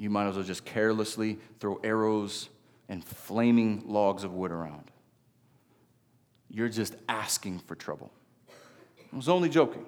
[0.00, 2.48] you might as well just carelessly throw arrows
[2.88, 4.90] and flaming logs of wood around.
[6.48, 8.10] You're just asking for trouble.
[9.12, 9.84] I was only joking.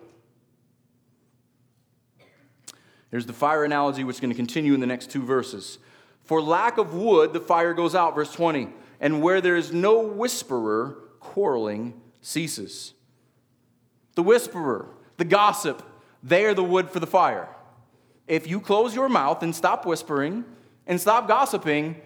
[3.11, 5.79] Here's the fire analogy, which is going to continue in the next two verses.
[6.25, 8.69] For lack of wood, the fire goes out, verse 20.
[9.01, 12.93] And where there is no whisperer, quarreling ceases.
[14.15, 15.83] The whisperer, the gossip,
[16.23, 17.49] they are the wood for the fire.
[18.27, 20.45] If you close your mouth and stop whispering
[20.87, 22.01] and stop gossiping,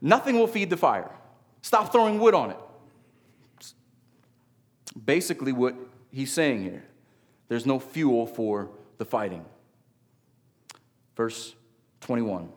[0.00, 1.10] nothing will feed the fire.
[1.62, 2.56] Stop throwing wood on it.
[5.04, 5.74] Basically, what
[6.10, 6.84] he's saying here
[7.48, 9.44] there's no fuel for the fighting.
[11.16, 11.54] Verse
[12.00, 12.48] 21.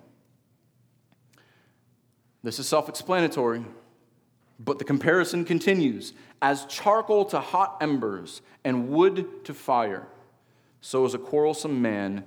[2.44, 3.66] This is self explanatory,
[4.60, 6.14] but the comparison continues.
[6.42, 10.08] As charcoal to hot embers and wood to fire,
[10.82, 12.24] so is a quarrelsome man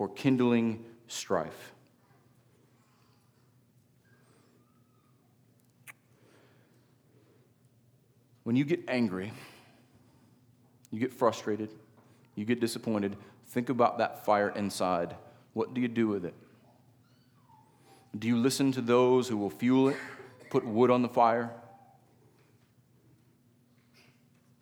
[0.00, 1.74] for kindling strife.
[8.44, 9.30] When you get angry,
[10.90, 11.68] you get frustrated,
[12.34, 13.14] you get disappointed,
[13.48, 15.16] think about that fire inside.
[15.52, 16.32] What do you do with it?
[18.18, 19.98] Do you listen to those who will fuel it,
[20.48, 21.50] put wood on the fire?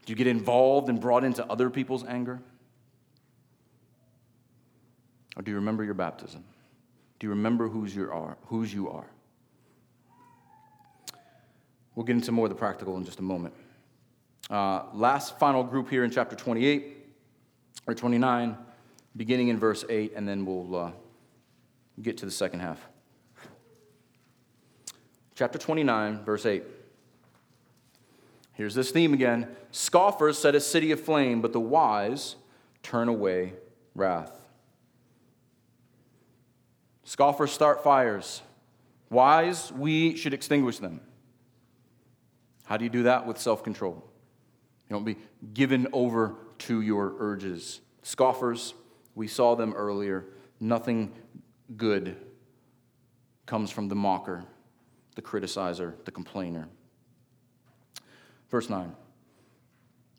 [0.05, 2.41] Do you get involved and brought into other people's anger?
[5.39, 6.45] Or do you remember your baptism?
[7.21, 8.37] Do you remember whose you are?
[8.47, 9.07] Whose you are?
[11.95, 13.55] We'll get into more of the practical in just a moment.
[14.51, 16.97] Uh, last final group here in chapter 28
[17.87, 18.57] or 29,
[19.17, 20.91] beginning in verse 8, and then we'll uh,
[22.03, 22.89] get to the second half.
[25.35, 26.65] Chapter 29, verse 8.
[28.55, 29.49] Here's this theme again.
[29.71, 32.35] Scoffers set a city aflame, but the wise
[32.83, 33.53] turn away
[33.95, 34.38] wrath.
[37.09, 38.43] Scoffers start fires,
[39.09, 41.01] Wise, we should extinguish them.
[42.67, 43.27] How do you do that?
[43.27, 44.05] With self control.
[44.91, 45.17] You don't be
[45.55, 47.81] given over to your urges.
[48.03, 48.75] Scoffers,
[49.15, 50.27] we saw them earlier.
[50.61, 51.15] Nothing
[51.79, 52.15] good
[53.47, 54.45] comes from the mocker,
[55.15, 56.69] the criticizer, the complainer.
[58.51, 58.95] Verse 9.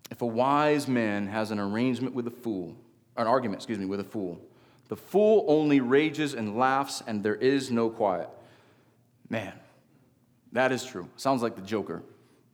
[0.10, 2.76] If a wise man has an arrangement with a fool,
[3.16, 4.42] an argument, excuse me, with a fool,
[4.90, 8.28] the fool only rages and laughs, and there is no quiet.
[9.30, 9.54] Man,
[10.52, 11.08] that is true.
[11.16, 12.04] Sounds like the Joker.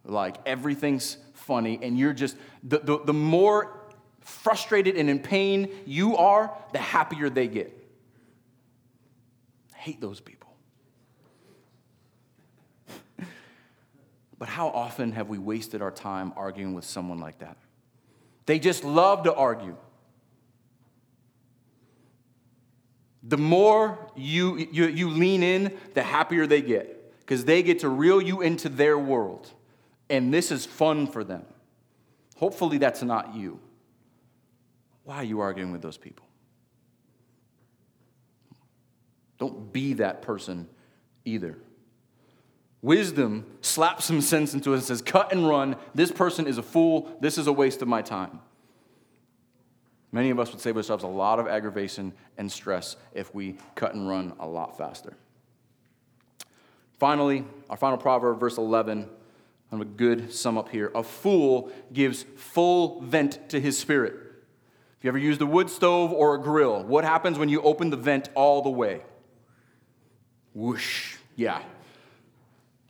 [0.04, 3.80] Like everything's funny, and you're just, the, the, the more
[4.20, 7.72] frustrated and in pain you are, the happier they get.
[9.74, 10.54] I hate those people.
[14.38, 17.56] but how often have we wasted our time arguing with someone like that?
[18.46, 19.78] They just love to argue.
[23.28, 27.90] The more you, you, you lean in, the happier they get because they get to
[27.90, 29.52] reel you into their world.
[30.10, 31.44] And this is fun for them.
[32.38, 33.60] Hopefully, that's not you.
[35.04, 36.26] Why are you arguing with those people?
[39.40, 40.68] Don't be that person
[41.26, 41.58] either.
[42.82, 45.76] Wisdom slaps some sense into it and says, Cut and run.
[45.96, 47.18] This person is a fool.
[47.20, 48.40] This is a waste of my time.
[50.16, 53.96] Many of us would save ourselves a lot of aggravation and stress if we cut
[53.96, 55.18] and run a lot faster.
[56.98, 59.10] Finally, our final proverb, verse 11,
[59.74, 60.90] I'm a good sum up here.
[60.96, 64.14] A fool gives full vent to his spirit.
[64.98, 67.90] If you ever used a wood stove or a grill, what happens when you open
[67.90, 69.02] the vent all the way?
[70.54, 71.62] Whoosh, yeah.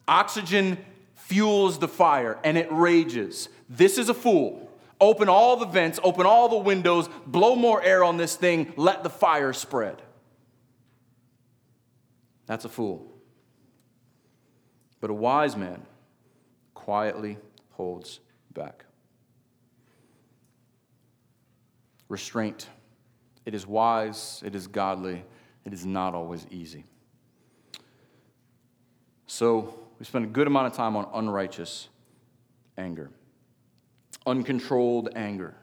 [0.08, 0.78] Oxygen
[1.16, 3.50] fuels the fire and it rages.
[3.68, 4.65] This is a fool.
[5.00, 9.04] Open all the vents, open all the windows, blow more air on this thing, let
[9.04, 10.02] the fire spread.
[12.46, 13.12] That's a fool.
[15.02, 15.82] But a wise man
[16.74, 17.38] quietly
[17.72, 18.22] holds
[18.54, 18.86] back.
[22.08, 22.70] Restraint.
[23.46, 25.24] It is wise, it is godly,
[25.66, 26.86] it is not always easy.
[29.28, 31.90] So, we spend a good amount of time on unrighteous
[32.78, 33.10] anger
[34.26, 35.56] uncontrolled anger.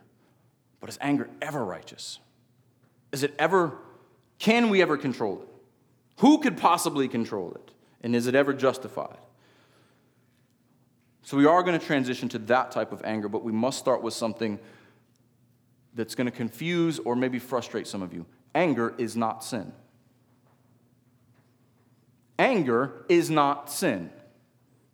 [0.81, 2.19] But is anger ever righteous?
[3.13, 3.77] Is it ever,
[4.39, 5.49] can we ever control it?
[6.19, 7.71] Who could possibly control it?
[8.03, 9.19] And is it ever justified?
[11.23, 14.03] So we are going to transition to that type of anger, but we must start
[14.03, 14.59] with something
[15.95, 18.27] that's going to confuse or maybe frustrate some of you.
[18.55, 19.73] Anger is not sin.
[22.39, 24.11] Anger is not sin.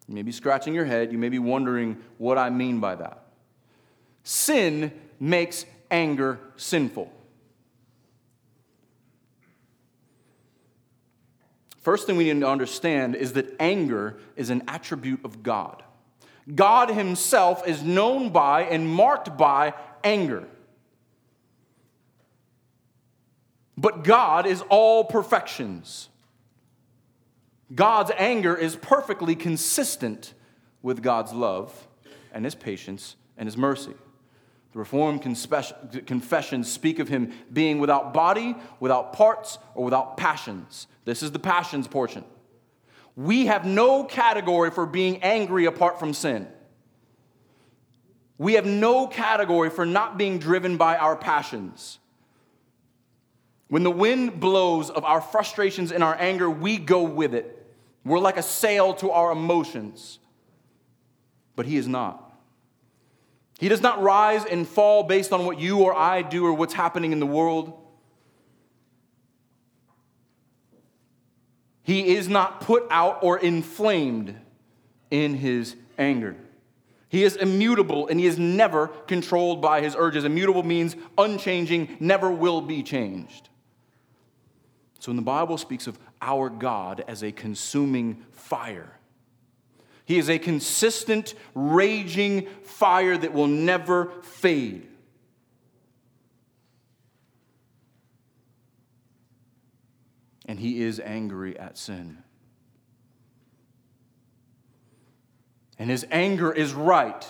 [0.07, 1.12] You may be scratching your head.
[1.12, 3.28] You may be wondering what I mean by that.
[4.29, 7.11] Sin makes anger sinful.
[11.79, 15.83] First thing we need to understand is that anger is an attribute of God.
[16.55, 19.72] God Himself is known by and marked by
[20.05, 20.47] anger.
[23.79, 26.11] But God is all perfections.
[27.74, 30.35] God's anger is perfectly consistent
[30.83, 31.89] with God's love
[32.31, 33.95] and His patience and His mercy.
[34.73, 40.87] The Reformed confessions speak of him being without body, without parts, or without passions.
[41.05, 42.25] This is the passions portion.
[43.16, 46.47] We have no category for being angry apart from sin.
[48.37, 51.99] We have no category for not being driven by our passions.
[53.69, 57.55] When the wind blows of our frustrations and our anger, we go with it.
[58.05, 60.21] We're like a sail to our emotions.
[61.57, 62.28] But He is not.
[63.59, 66.75] He does not rise and fall based on what you or I do or what's
[66.75, 67.73] happening in the world.
[71.83, 74.37] He is not put out or inflamed
[75.11, 76.37] in his anger.
[77.09, 80.25] He is immutable and he is never controlled by his urges.
[80.25, 83.49] Immutable means unchanging, never will be changed.
[85.01, 88.98] So when the Bible speaks of our God as a consuming fire,
[90.09, 94.89] he is a consistent, raging fire that will never fade.
[100.47, 102.23] And he is angry at sin.
[105.79, 107.27] And his anger is right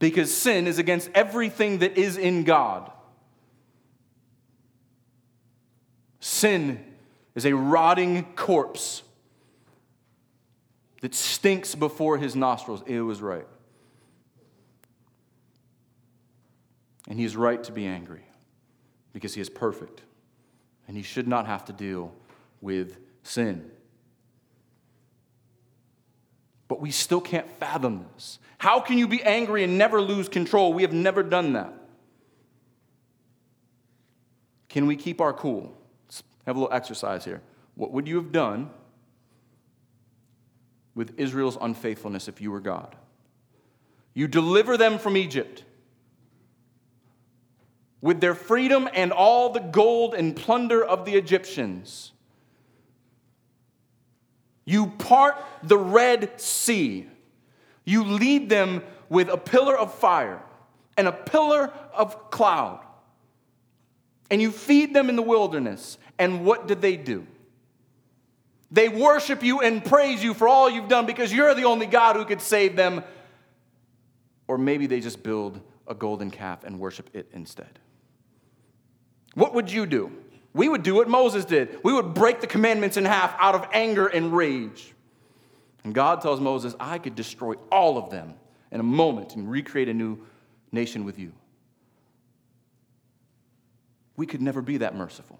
[0.00, 2.90] because sin is against everything that is in God.
[6.18, 6.84] Sin
[7.36, 9.04] is a rotting corpse
[11.00, 12.82] that stinks before his nostrils.
[12.86, 13.46] It was right.
[17.08, 18.24] And he is right to be angry
[19.12, 20.02] because he is perfect
[20.86, 22.12] and he should not have to deal
[22.60, 23.70] with sin.
[26.66, 28.38] But we still can't fathom this.
[28.58, 30.72] How can you be angry and never lose control?
[30.72, 31.72] We have never done that.
[34.68, 35.74] Can we keep our cool?
[36.06, 37.40] Let's have a little exercise here.
[37.74, 38.70] What would you have done
[40.98, 42.96] with Israel's unfaithfulness if you were God?
[44.14, 45.62] You deliver them from Egypt
[48.00, 52.10] with their freedom and all the gold and plunder of the Egyptians.
[54.64, 57.06] You part the Red Sea.
[57.84, 60.42] You lead them with a pillar of fire
[60.96, 62.84] and a pillar of cloud.
[64.32, 65.96] And you feed them in the wilderness.
[66.18, 67.24] And what did they do?
[68.70, 72.16] They worship you and praise you for all you've done because you're the only God
[72.16, 73.02] who could save them.
[74.46, 77.78] Or maybe they just build a golden calf and worship it instead.
[79.34, 80.12] What would you do?
[80.52, 81.78] We would do what Moses did.
[81.82, 84.92] We would break the commandments in half out of anger and rage.
[85.84, 88.34] And God tells Moses, I could destroy all of them
[88.70, 90.18] in a moment and recreate a new
[90.72, 91.32] nation with you.
[94.16, 95.38] We could never be that merciful.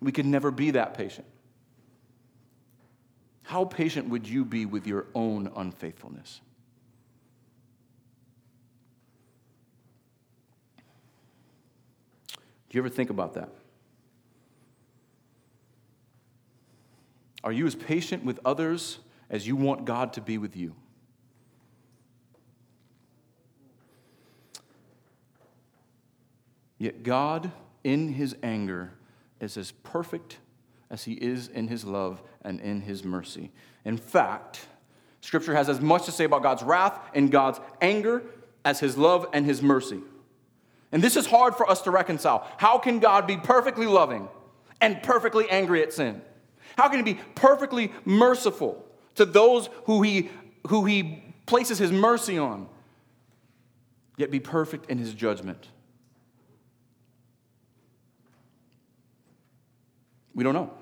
[0.00, 1.26] We could never be that patient.
[3.52, 6.40] How patient would you be with your own unfaithfulness?
[12.30, 12.38] Do
[12.70, 13.50] you ever think about that?
[17.44, 20.74] Are you as patient with others as you want God to be with you?
[26.78, 27.52] Yet God,
[27.84, 28.94] in his anger,
[29.40, 30.38] is as perfect
[30.88, 33.50] as he is in his love and in his mercy.
[33.84, 34.66] In fact,
[35.20, 38.22] Scripture has as much to say about God's wrath and God's anger
[38.64, 40.00] as his love and his mercy.
[40.90, 42.46] And this is hard for us to reconcile.
[42.58, 44.28] How can God be perfectly loving
[44.80, 46.20] and perfectly angry at sin?
[46.76, 48.84] How can he be perfectly merciful
[49.14, 50.30] to those who he,
[50.68, 52.68] who he places his mercy on,
[54.16, 55.68] yet be perfect in his judgment?
[60.34, 60.72] We don't know,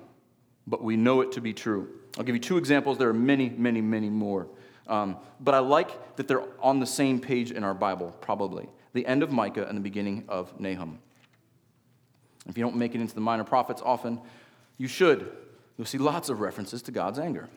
[0.67, 1.87] but we know it to be true.
[2.17, 2.97] I'll give you two examples.
[2.97, 4.47] There are many, many, many more.
[4.87, 8.67] Um, but I like that they're on the same page in our Bible, probably.
[8.93, 10.99] The end of Micah and the beginning of Nahum.
[12.47, 14.19] If you don't make it into the minor prophets often,
[14.77, 15.31] you should.
[15.77, 17.47] You'll see lots of references to God's anger.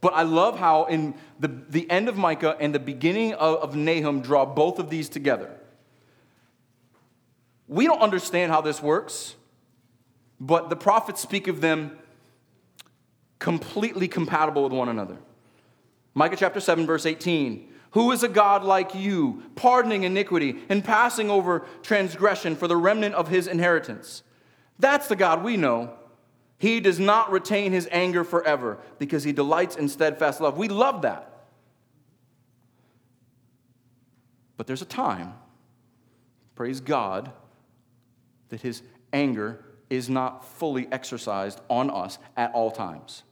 [0.00, 3.76] But I love how in the, the end of Micah and the beginning of, of
[3.76, 5.50] Nahum draw both of these together.
[7.68, 9.34] We don't understand how this works,
[10.38, 11.98] but the prophets speak of them
[13.38, 15.16] completely compatible with one another.
[16.14, 17.72] Micah chapter 7, verse 18.
[17.92, 23.14] Who is a God like you, pardoning iniquity and passing over transgression for the remnant
[23.14, 24.22] of his inheritance?
[24.78, 25.94] That's the God we know.
[26.58, 30.56] He does not retain his anger forever because he delights in steadfast love.
[30.56, 31.32] We love that.
[34.56, 35.34] But there's a time,
[36.54, 37.30] praise God,
[38.48, 38.82] that his
[39.12, 43.22] anger is not fully exercised on us at all times.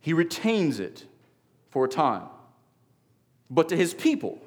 [0.00, 1.06] He retains it
[1.70, 2.24] for a time.
[3.50, 4.40] But to his people,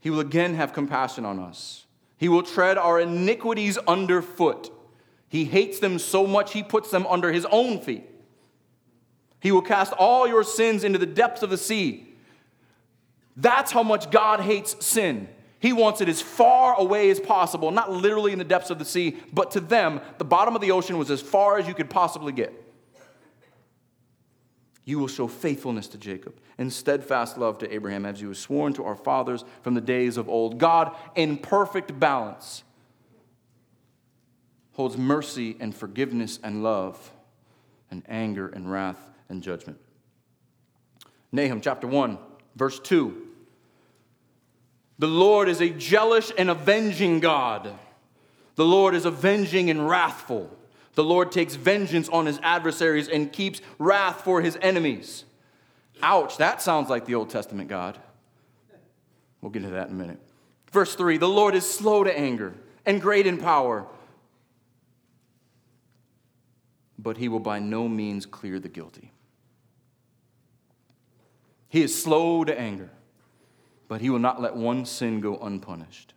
[0.00, 1.86] he will again have compassion on us.
[2.16, 4.70] He will tread our iniquities underfoot.
[5.28, 8.04] He hates them so much, he puts them under his own feet.
[9.40, 12.06] He will cast all your sins into the depths of the sea.
[13.36, 15.28] That's how much God hates sin.
[15.62, 18.84] He wants it as far away as possible, not literally in the depths of the
[18.84, 21.88] sea, but to them, the bottom of the ocean was as far as you could
[21.88, 22.52] possibly get.
[24.84, 28.72] You will show faithfulness to Jacob and steadfast love to Abraham, as you have sworn
[28.72, 30.58] to our fathers from the days of old.
[30.58, 32.64] God, in perfect balance,
[34.72, 37.12] holds mercy and forgiveness and love
[37.88, 38.98] and anger and wrath
[39.28, 39.78] and judgment.
[41.30, 42.18] Nahum chapter 1,
[42.56, 43.28] verse 2.
[45.02, 47.76] The Lord is a jealous and avenging God.
[48.54, 50.48] The Lord is avenging and wrathful.
[50.94, 55.24] The Lord takes vengeance on his adversaries and keeps wrath for his enemies.
[56.04, 57.98] Ouch, that sounds like the Old Testament God.
[59.40, 60.20] We'll get to that in a minute.
[60.70, 62.54] Verse 3 The Lord is slow to anger
[62.86, 63.88] and great in power,
[66.96, 69.10] but he will by no means clear the guilty.
[71.68, 72.90] He is slow to anger,
[73.92, 76.14] but he will not let one sin go unpunished.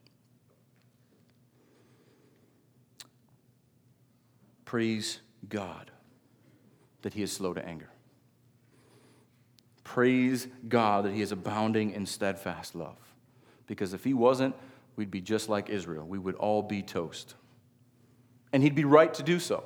[4.63, 5.19] Praise
[5.49, 5.91] God
[7.01, 7.89] that he is slow to anger.
[9.83, 12.95] Praise God that he is abounding in steadfast love.
[13.67, 14.55] Because if he wasn't,
[14.95, 16.07] we'd be just like Israel.
[16.07, 17.35] We would all be toast.
[18.53, 19.65] And he'd be right to do so.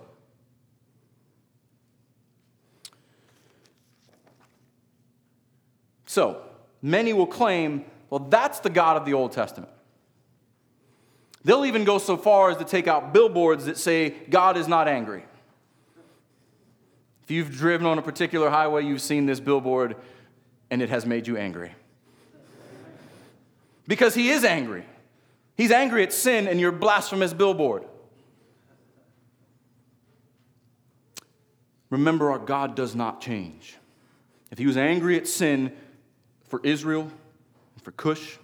[6.07, 6.41] So,
[6.82, 9.72] many will claim well, that's the God of the Old Testament.
[11.43, 14.88] They'll even go so far as to take out billboards that say, God is not
[14.88, 15.24] angry.
[17.24, 19.95] If you've driven on a particular highway, you've seen this billboard
[20.72, 21.72] and it has made you angry.
[23.88, 24.86] Because he is angry.
[25.55, 27.84] He's angry at sin and your blasphemous billboard.
[31.89, 33.76] Remember, our God does not change.
[34.51, 35.72] If he was angry at sin
[36.47, 37.12] for Israel,
[37.82, 38.38] for Cush,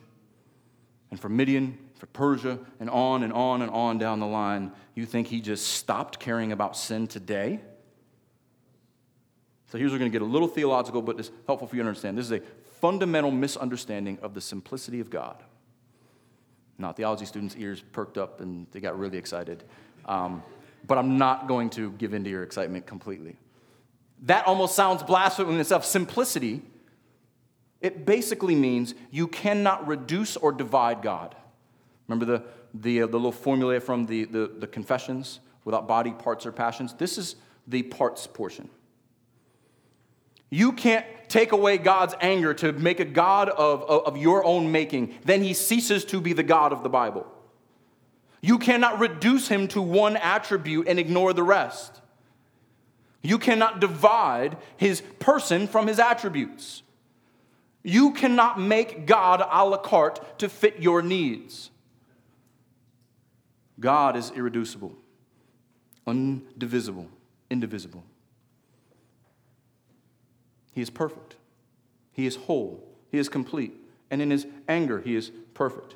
[1.11, 5.05] and for Midian, for Persia, and on and on and on down the line, you
[5.05, 7.59] think he just stopped caring about sin today?
[9.67, 11.87] So here's we're going to get a little theological, but it's helpful for you to
[11.87, 12.17] understand.
[12.17, 12.41] This is a
[12.79, 15.41] fundamental misunderstanding of the simplicity of God.
[16.77, 19.63] Now, theology students' ears perked up and they got really excited.
[20.05, 20.43] Um,
[20.85, 23.37] but I'm not going to give in to your excitement completely.
[24.23, 25.85] That almost sounds blasphemous in itself.
[25.85, 26.61] Simplicity,
[27.85, 31.35] it basically means you cannot reduce or divide God.
[32.07, 36.47] Remember the, the, uh, the little formula from the, the, the confessions without body, parts,
[36.47, 36.95] or passions?
[36.95, 37.35] This is
[37.67, 38.69] the parts portion.
[40.49, 44.71] You can't take away God's anger to make a God of, of, of, your own
[44.71, 45.13] making.
[45.23, 47.27] Then he ceases to be the God of the Bible.
[48.41, 52.01] You cannot reduce him to one attribute and ignore the rest.
[53.21, 56.83] You cannot divide his person from his attributes.
[57.87, 61.69] You cannot make God a la carte to fit your needs.
[63.79, 64.95] God is irreducible,
[66.07, 67.05] undivisible,
[67.51, 68.03] indivisible.
[70.71, 71.35] He is perfect.
[72.11, 72.83] He is whole.
[73.11, 73.75] He is complete.
[74.09, 75.93] And in his anger, he is perfect.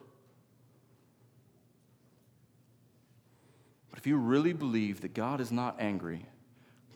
[3.89, 6.27] But if you really believe that God is not angry,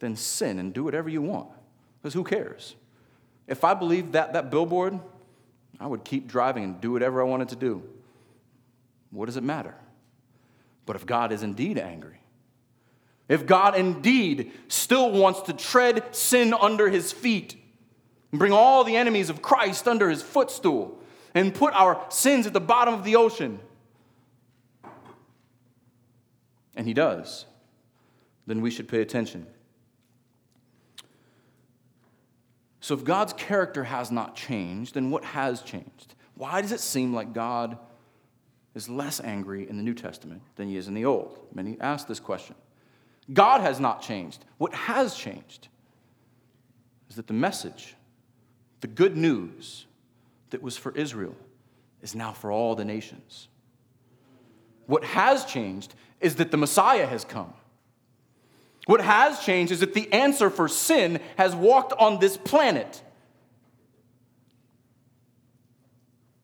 [0.01, 1.49] then sin and do whatever you want.
[1.99, 2.75] Because who cares?
[3.47, 4.99] If I believed that, that billboard,
[5.79, 7.83] I would keep driving and do whatever I wanted to do.
[9.11, 9.75] What does it matter?
[10.85, 12.19] But if God is indeed angry,
[13.29, 17.57] if God indeed still wants to tread sin under his feet,
[18.33, 20.97] and bring all the enemies of Christ under his footstool
[21.35, 23.59] and put our sins at the bottom of the ocean.
[26.75, 27.45] And he does.
[28.47, 29.45] Then we should pay attention.
[32.83, 36.15] So, if God's character has not changed, then what has changed?
[36.35, 37.77] Why does it seem like God
[38.75, 41.47] is less angry in the New Testament than he is in the Old?
[41.53, 42.57] Many ask this question.
[43.31, 44.43] God has not changed.
[44.57, 45.69] What has changed
[47.09, 47.95] is that the message
[48.81, 49.85] the good news
[50.49, 51.37] that was for Israel
[52.01, 53.47] is now for all the nations.
[54.87, 57.53] What has changed is that the Messiah has come.
[58.85, 63.01] What has changed is that the answer for sin has walked on this planet.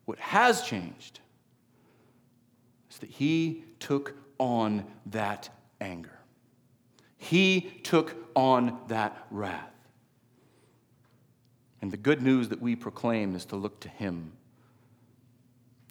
[0.06, 1.20] What has changed
[2.90, 6.18] is that he took on that anger.
[7.18, 9.70] He took on that wrath.
[11.82, 14.32] And the good news that we proclaim is to look to Him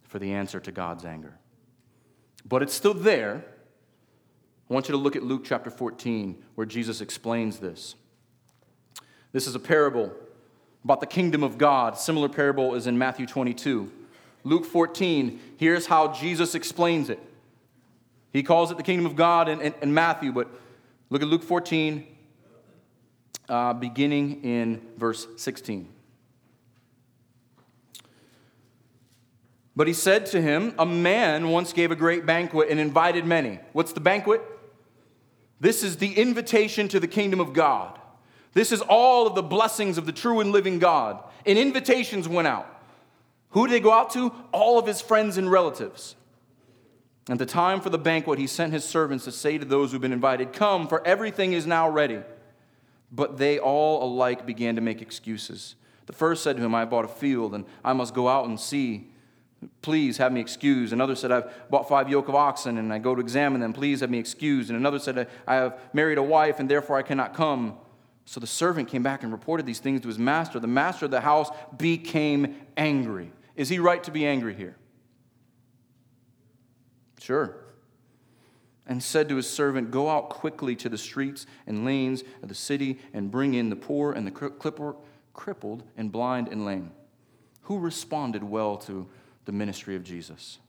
[0.03, 1.37] for the answer to God's anger.
[2.45, 3.45] But it's still there.
[4.69, 7.95] I want you to look at Luke chapter 14, where Jesus explains this.
[9.31, 10.13] This is a parable
[10.83, 11.97] about the kingdom of God.
[11.97, 13.91] Similar parable is in Matthew 22.
[14.43, 17.19] Luke 14, here's how Jesus explains it.
[18.31, 20.47] He calls it the kingdom of God in, in, in Matthew, but
[21.09, 22.05] look at Luke 14,
[23.49, 25.89] uh, beginning in verse 16.
[29.75, 33.59] But he said to him, A man once gave a great banquet and invited many.
[33.73, 34.41] What's the banquet?
[35.59, 37.99] This is the invitation to the kingdom of God.
[38.53, 41.23] This is all of the blessings of the true and living God.
[41.45, 42.67] And invitations went out.
[43.51, 44.33] Who did they go out to?
[44.51, 46.15] All of his friends and relatives.
[47.29, 50.01] At the time for the banquet, he sent his servants to say to those who've
[50.01, 52.21] been invited, Come, for everything is now ready.
[53.11, 55.75] But they all alike began to make excuses.
[56.05, 58.59] The first said to him, I bought a field, and I must go out and
[58.59, 59.09] see.
[59.81, 60.93] Please have me excused.
[60.93, 63.73] Another said, I've bought five yoke of oxen, and I go to examine them.
[63.73, 64.69] Please have me excused.
[64.69, 67.77] And another said, I have married a wife, and therefore I cannot come.
[68.25, 70.59] So the servant came back and reported these things to his master.
[70.59, 73.31] The master of the house became angry.
[73.55, 74.77] Is he right to be angry here?
[77.19, 77.55] Sure
[78.89, 82.55] and said to his servant, Go out quickly to the streets and lanes of the
[82.55, 86.91] city and bring in the poor and the crippled and blind and lame.
[87.61, 89.07] Who responded well to
[89.49, 90.59] the ministry of Jesus?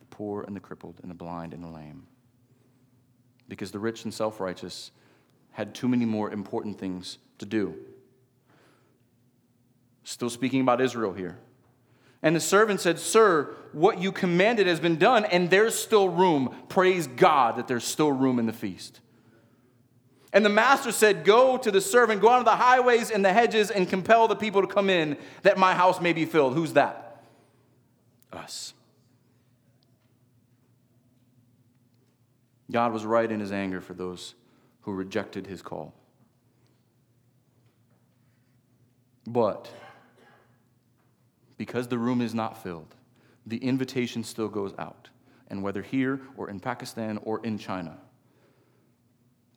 [0.00, 2.06] The poor and the crippled and the blind and the lame.
[3.48, 4.90] Because the rich and self righteous
[5.52, 7.74] had too many more important things to do.
[10.04, 11.38] Still speaking about Israel here.
[12.22, 16.54] And the servant said, Sir, what you commanded has been done, and there's still room.
[16.68, 19.00] Praise God that there's still room in the feast.
[20.34, 23.32] And the master said, Go to the servant, go out to the highways and the
[23.32, 26.52] hedges, and compel the people to come in, that my house may be filled.
[26.52, 27.07] Who's that?
[28.32, 28.74] Us.
[32.70, 34.34] God was right in his anger for those
[34.82, 35.94] who rejected his call.
[39.26, 39.70] But
[41.56, 42.94] because the room is not filled,
[43.46, 45.08] the invitation still goes out.
[45.48, 47.98] And whether here or in Pakistan or in China,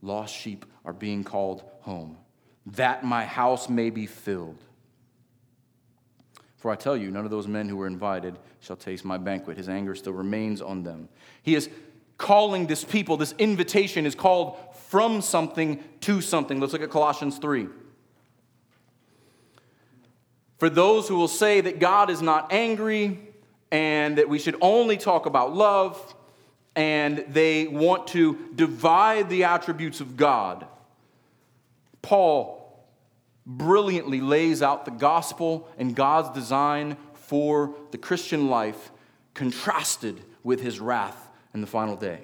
[0.01, 2.17] lost sheep are being called home,
[2.65, 4.63] that my house may be filled.
[6.62, 9.57] For I tell you, none of those men who were invited shall taste my banquet.
[9.57, 11.09] His anger still remains on them.
[11.41, 11.72] He is
[12.20, 16.59] calling this people, this invitation is called from something to something.
[16.59, 17.68] Let's look at Colossians 3.
[20.59, 23.18] For those who will say that God is not angry
[23.72, 26.14] and that we should only talk about love,
[26.76, 30.68] and they want to divide the attributes of God,
[32.03, 32.61] Paul
[33.58, 38.91] brilliantly lays out the gospel and God's design for the Christian life,
[39.34, 42.20] contrasted with his wrath in the final day.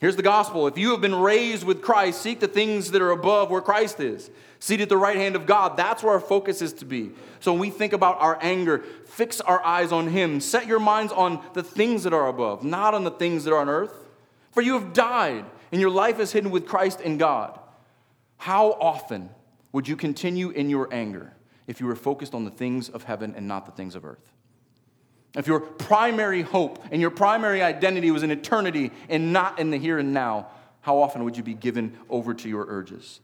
[0.00, 0.68] Here's the gospel.
[0.68, 3.98] If you have been raised with Christ, seek the things that are above where Christ
[3.98, 5.76] is, seated at the right hand of God.
[5.76, 7.10] That's where our focus is to be.
[7.40, 10.40] So when we think about our anger, fix our eyes on Him.
[10.40, 13.60] Set your minds on the things that are above, not on the things that are
[13.60, 14.06] on earth.
[14.52, 17.58] For you have died, and your life is hidden with Christ in God.
[18.36, 19.30] How often
[19.72, 21.32] would you continue in your anger
[21.66, 24.32] if you were focused on the things of heaven and not the things of earth?
[25.36, 29.76] If your primary hope and your primary identity was in eternity and not in the
[29.76, 30.48] here and now,
[30.80, 33.20] how often would you be given over to your urges?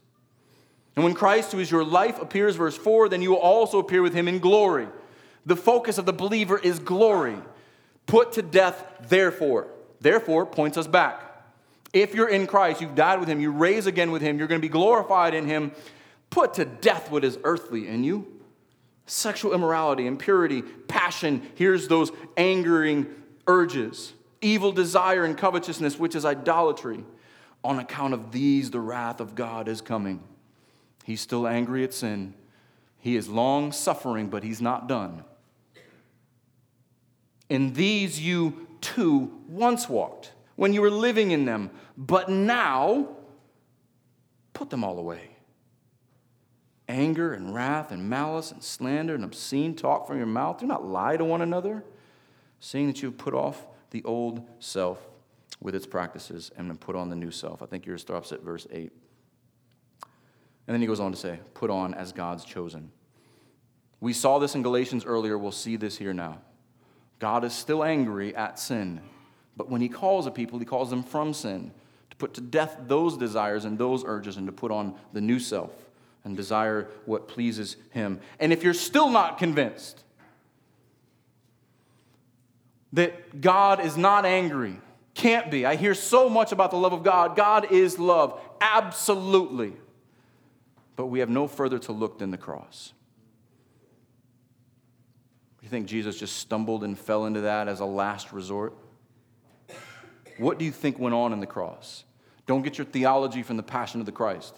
[0.95, 4.01] And when Christ, who is your life, appears, verse 4, then you will also appear
[4.01, 4.87] with him in glory.
[5.45, 7.37] The focus of the believer is glory.
[8.05, 9.67] Put to death, therefore.
[9.99, 11.21] Therefore points us back.
[11.91, 14.61] If you're in Christ, you've died with him, you raise again with him, you're going
[14.61, 15.71] to be glorified in him.
[16.35, 18.27] Put to death what is earthly in you
[19.05, 21.49] sexual immorality, impurity, passion.
[21.55, 23.07] Here's those angering
[23.47, 24.11] urges,
[24.41, 27.05] evil desire and covetousness, which is idolatry.
[27.63, 30.21] On account of these, the wrath of God is coming.
[31.05, 32.33] He's still angry at sin.
[32.99, 35.23] He is long suffering, but he's not done.
[37.47, 43.07] In these you too once walked when you were living in them, but now
[44.51, 45.34] put them all away
[46.87, 50.59] anger and wrath and malice and slander and obscene talk from your mouth.
[50.59, 51.83] Do not lie to one another,
[52.59, 54.99] seeing that you have put off the old self
[55.61, 57.61] with its practices and then put on the new self.
[57.61, 58.91] I think yours stops at verse 8.
[60.67, 62.91] And then he goes on to say, put on as God's chosen.
[63.99, 65.37] We saw this in Galatians earlier.
[65.37, 66.39] We'll see this here now.
[67.19, 69.01] God is still angry at sin,
[69.55, 71.71] but when he calls a people, he calls them from sin
[72.09, 75.39] to put to death those desires and those urges and to put on the new
[75.39, 75.71] self
[76.25, 78.19] and desire what pleases Him.
[78.39, 80.03] And if you're still not convinced
[82.93, 84.79] that God is not angry,
[85.13, 85.65] can't be.
[85.65, 87.35] I hear so much about the love of God.
[87.35, 89.73] God is love, absolutely.
[90.95, 92.91] But we have no further to look than the cross.
[95.61, 98.73] You think Jesus just stumbled and fell into that as a last resort?
[100.37, 102.03] What do you think went on in the cross?
[102.45, 104.55] Don't get your theology from the passion of the Christ.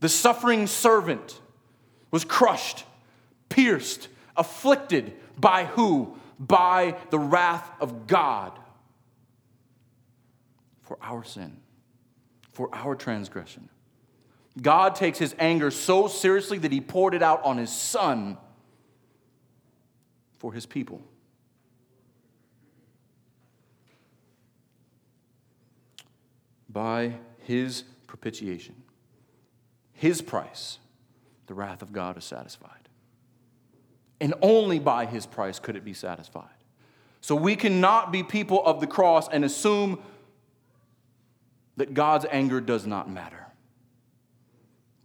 [0.00, 1.40] The suffering servant
[2.10, 2.84] was crushed,
[3.48, 6.16] pierced, afflicted by who?
[6.38, 8.56] By the wrath of God
[10.82, 11.58] for our sin,
[12.52, 13.68] for our transgression.
[14.60, 18.38] God takes his anger so seriously that he poured it out on his son
[20.38, 21.02] for his people.
[26.68, 28.74] By his propitiation
[29.98, 30.78] his price,
[31.48, 32.88] the wrath of God is satisfied.
[34.20, 36.44] And only by his price could it be satisfied.
[37.20, 40.00] So we cannot be people of the cross and assume
[41.78, 43.44] that God's anger does not matter.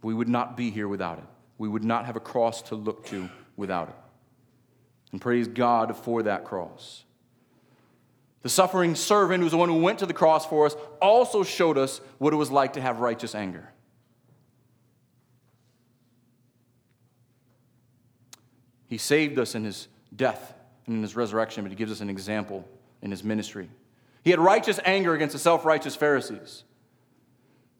[0.00, 1.24] We would not be here without it.
[1.58, 3.96] We would not have a cross to look to without it.
[5.10, 7.02] And praise God for that cross.
[8.42, 11.78] The suffering servant, who's the one who went to the cross for us, also showed
[11.78, 13.70] us what it was like to have righteous anger.
[18.88, 20.54] He saved us in his death
[20.86, 22.68] and in his resurrection, but he gives us an example
[23.02, 23.68] in his ministry.
[24.22, 26.64] He had righteous anger against the self righteous Pharisees.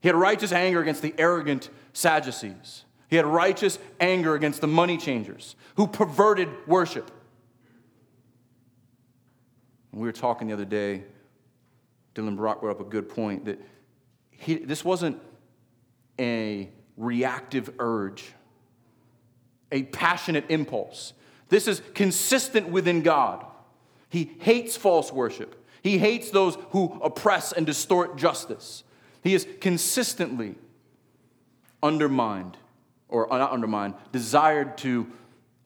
[0.01, 2.85] He had righteous anger against the arrogant Sadducees.
[3.09, 7.11] He had righteous anger against the money changers who perverted worship.
[9.93, 11.05] we were talking the other day,
[12.15, 13.61] Dylan Brock brought up a good point that
[14.31, 15.21] he, this wasn't
[16.19, 18.33] a reactive urge,
[19.75, 21.13] a passionate impulse.
[21.51, 23.45] This is consistent within God.
[24.09, 25.63] He hates false worship.
[25.83, 28.85] He hates those who oppress and distort justice.
[29.23, 30.55] He is consistently
[31.83, 32.57] undermined,
[33.09, 35.07] or uh, not undermined, desired to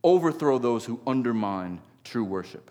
[0.02, 2.70] overthrow those who undermine true worship.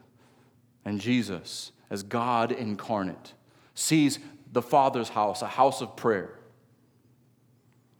[0.83, 3.33] And Jesus, as God incarnate,
[3.75, 4.19] sees
[4.51, 6.36] the Father's house, a house of prayer.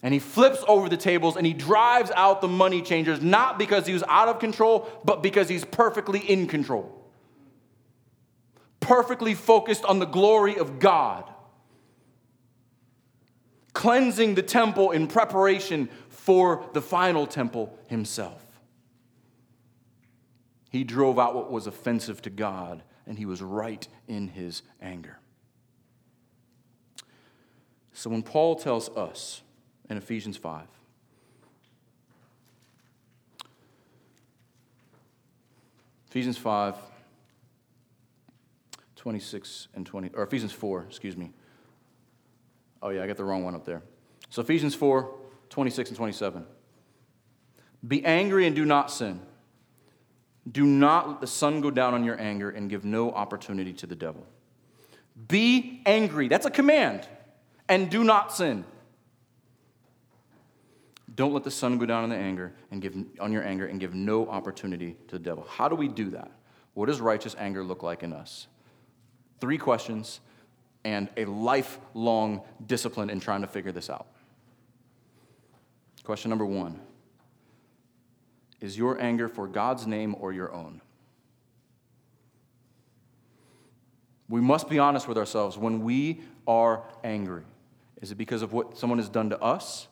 [0.03, 3.87] And he flips over the tables and he drives out the money changers, not because
[3.87, 6.93] he was out of control, but because he's perfectly in control.
[8.79, 11.29] Perfectly focused on the glory of God.
[13.73, 18.43] Cleansing the temple in preparation for the final temple himself.
[20.69, 25.17] He drove out what was offensive to God, and he was right in his anger.
[27.93, 29.41] So when Paul tells us
[29.89, 30.67] in Ephesians 5,
[36.09, 36.75] Ephesians 5,
[38.95, 41.31] 26 and 20, or Ephesians 4, excuse me.
[42.81, 43.81] Oh, yeah, I got the wrong one up there.
[44.29, 45.13] So Ephesians 4,
[45.49, 46.45] 26 and 27.
[47.87, 49.21] Be angry and do not sin.
[50.49, 53.87] Do not let the sun go down on your anger and give no opportunity to
[53.87, 54.25] the devil.
[55.27, 56.27] Be angry.
[56.27, 57.07] That's a command
[57.67, 58.65] and do not sin.
[61.17, 63.79] Don't let the sun go down on the anger and give on your anger and
[63.79, 65.45] give no opportunity to the devil.
[65.49, 66.31] How do we do that?
[66.75, 68.45] What does righteous anger look like in us?
[69.41, 70.19] Three questions
[70.83, 74.05] and a lifelong discipline in trying to figure this out.
[76.03, 76.79] Question number 1.
[78.61, 80.81] Is your anger for God's name or your own?
[84.29, 87.43] We must be honest with ourselves when we are angry.
[88.01, 89.87] Is it because of what someone has done to us?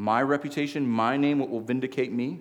[0.00, 2.40] My reputation, my name, what will vindicate me?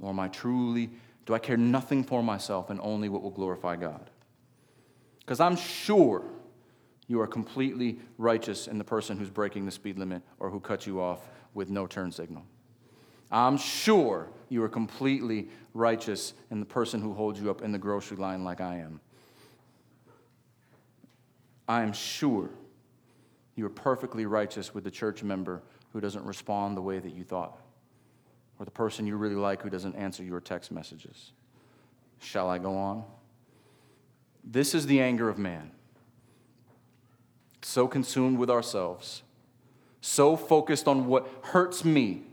[0.00, 0.88] Or am I truly,
[1.26, 4.08] do I care nothing for myself and only what will glorify God?
[5.18, 6.22] Because I'm sure
[7.06, 10.86] you are completely righteous in the person who's breaking the speed limit or who cut
[10.86, 12.46] you off with no turn signal.
[13.30, 17.78] I'm sure you are completely righteous in the person who holds you up in the
[17.78, 19.02] grocery line like I am.
[21.68, 22.48] I am sure
[23.54, 25.62] you are perfectly righteous with the church member
[25.94, 27.56] who doesn't respond the way that you thought,
[28.58, 31.30] or the person you really like who doesn't answer your text messages.
[32.20, 33.04] Shall I go on?
[34.42, 35.70] This is the anger of man.
[37.62, 39.22] So consumed with ourselves,
[40.00, 42.24] so focused on what hurts me,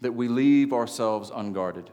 [0.00, 1.90] that we leave ourselves unguarded.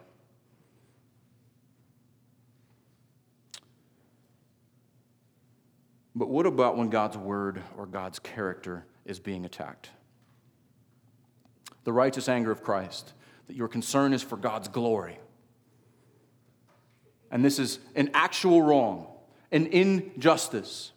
[6.16, 9.90] But what about when God's word or God's character is being attacked?
[11.88, 13.14] The righteous anger of Christ,
[13.48, 15.20] that your concern is for God's glory.
[17.32, 19.08] And this is an actual wrong,
[19.54, 20.92] an injustice,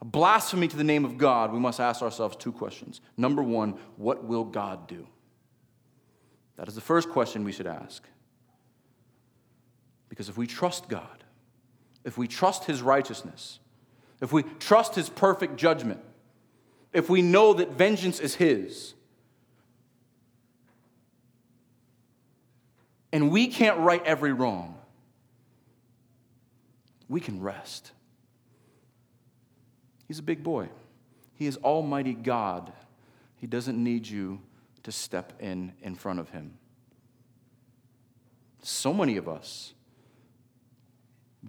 [0.00, 1.52] a blasphemy to the name of God.
[1.52, 3.00] We must ask ourselves two questions.
[3.16, 5.06] Number one, what will God do?
[6.56, 8.02] That is the first question we should ask.
[10.08, 11.22] Because if we trust God,
[12.02, 13.60] if we trust His righteousness,
[14.20, 16.00] if we trust his perfect judgment,
[16.92, 18.94] if we know that vengeance is his,
[23.12, 24.76] and we can't right every wrong,
[27.08, 27.92] we can rest.
[30.06, 30.68] He's a big boy.
[31.34, 32.72] He is Almighty God.
[33.36, 34.40] He doesn't need you
[34.82, 36.54] to step in in front of him.
[38.62, 39.74] So many of us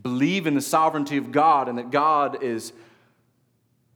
[0.01, 2.71] believe in the sovereignty of God and that God is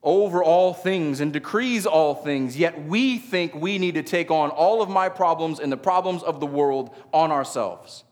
[0.03, 4.49] over all things and decrees all things, yet we think we need to take on
[4.49, 8.03] all of my problems and the problems of the world on ourselves.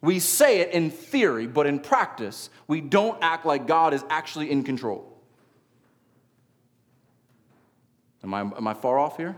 [0.00, 4.50] We say it in theory, but in practice, we don't act like God is actually
[4.50, 5.06] in control.
[8.22, 9.36] Am I, am I far off here?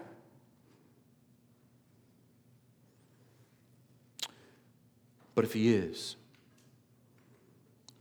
[5.35, 6.17] But if He is,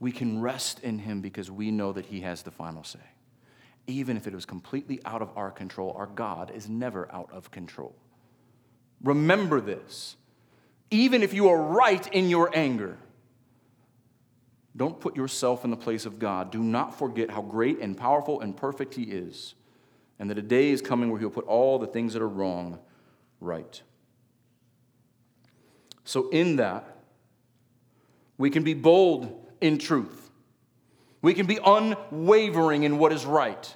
[0.02, 2.98] we can rest in him because we know that he has the final say.
[3.86, 7.50] Even if it was completely out of our control, our God is never out of
[7.50, 7.94] control.
[9.02, 10.16] Remember this.
[10.90, 12.98] Even if you are right in your anger,
[14.76, 16.50] don't put yourself in the place of God.
[16.50, 19.54] Do not forget how great and powerful and perfect He is,
[20.18, 22.78] and that a day is coming where He'll put all the things that are wrong
[23.40, 23.82] right.
[26.04, 26.96] So, in that,
[28.38, 30.21] we can be bold in truth.
[31.22, 33.74] We can be unwavering in what is right,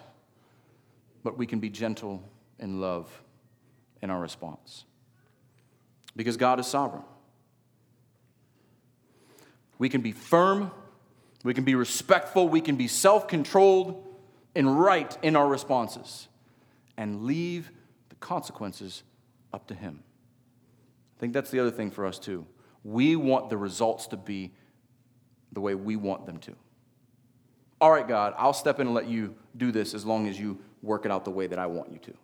[1.23, 2.23] but we can be gentle
[2.59, 3.09] in love
[4.03, 4.85] in our response.
[6.17, 7.05] Because God is sovereign.
[9.79, 10.73] We can be firm,
[11.45, 14.03] we can be respectful, we can be self controlled
[14.57, 16.29] and right in our responses,
[16.97, 17.71] and leave
[18.09, 19.05] the consequences
[19.53, 20.03] up to Him.
[21.17, 22.47] I think that's the other thing for us, too.
[22.83, 24.53] We want the results to be
[25.53, 26.57] the way we want them to.
[27.81, 30.59] All right, God, I'll step in and let you do this as long as you
[30.83, 32.15] work it out the way that I want you to.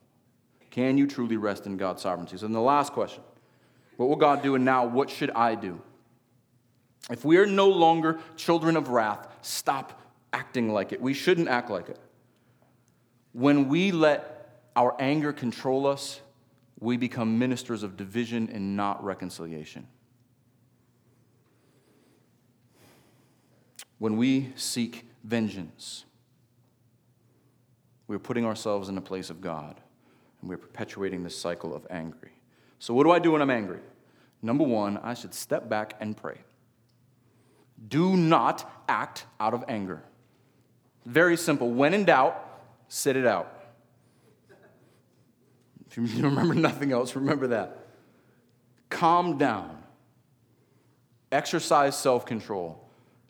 [0.71, 2.37] Can you truly rest in God's sovereignty?
[2.39, 3.23] So, then the last question
[3.97, 5.81] what will God do, and now what should I do?
[7.11, 10.01] If we are no longer children of wrath, stop
[10.33, 11.01] acting like it.
[11.01, 11.99] We shouldn't act like it.
[13.33, 16.21] When we let our anger control us,
[16.81, 19.87] we become ministers of division and not reconciliation.
[24.03, 26.07] When we seek vengeance,
[28.09, 29.81] we're putting ourselves in the place of God
[30.41, 32.33] and we're perpetuating this cycle of angry.
[32.81, 33.79] So, what do I do when I'm angry?
[34.43, 36.39] Number one, I should step back and pray.
[37.87, 40.03] Do not act out of anger.
[41.07, 41.71] Very simple.
[41.71, 42.45] When in doubt,
[42.89, 43.55] sit it out.
[45.87, 47.87] If you remember nothing else, remember that.
[48.91, 49.81] Calm down.
[51.31, 52.82] Exercise self control.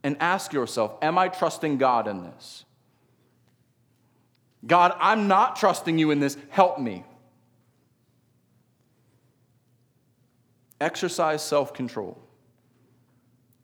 [0.02, 2.64] And ask yourself Am I trusting God in this?
[4.66, 6.36] God, I'm not trusting you in this.
[6.50, 7.04] Help me.
[10.80, 12.20] Exercise self control.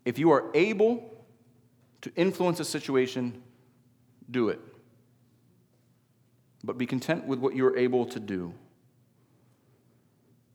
[0.04, 1.14] If you are able
[2.00, 3.42] to influence a situation,
[4.30, 4.60] do it.
[6.64, 8.54] But be content with what you're able to do.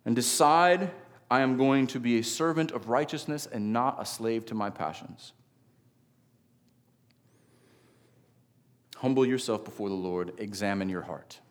[0.05, 0.91] And decide
[1.29, 4.69] I am going to be a servant of righteousness and not a slave to my
[4.69, 5.33] passions.
[9.03, 11.41] Humble yourself before the Lord, examine your heart.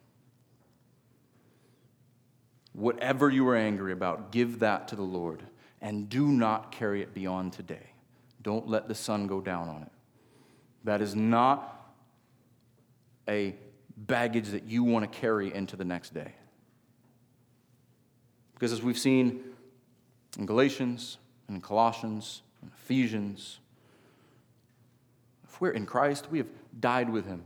[2.73, 5.43] Whatever you are angry about, give that to the Lord
[5.83, 7.91] and do not carry it beyond today.
[8.41, 9.93] Don't let the sun go down on it.
[10.85, 11.93] That is not
[13.29, 13.55] a
[13.99, 16.33] baggage that you want to carry into the next day.
[18.55, 19.43] Because as we've seen
[20.39, 23.59] in Galatians and Colossians and Ephesians,
[25.45, 26.47] if we're in Christ, we have
[26.79, 27.45] died with him.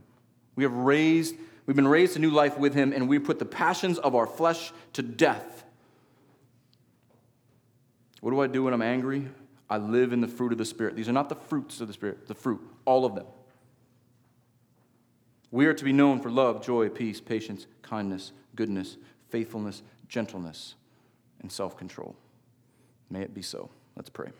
[0.54, 3.44] We have raised, we've been raised to new life with him, and we put the
[3.44, 5.64] passions of our flesh to death.
[8.20, 9.28] What do I do when I'm angry?
[9.68, 10.96] I live in the fruit of the Spirit.
[10.96, 13.26] These are not the fruits of the Spirit, the fruit, all of them.
[15.50, 18.96] We are to be known for love, joy, peace, patience, kindness, goodness,
[19.28, 20.74] faithfulness, gentleness,
[21.40, 22.16] and self control.
[23.10, 23.70] May it be so.
[23.96, 24.30] Let's pray.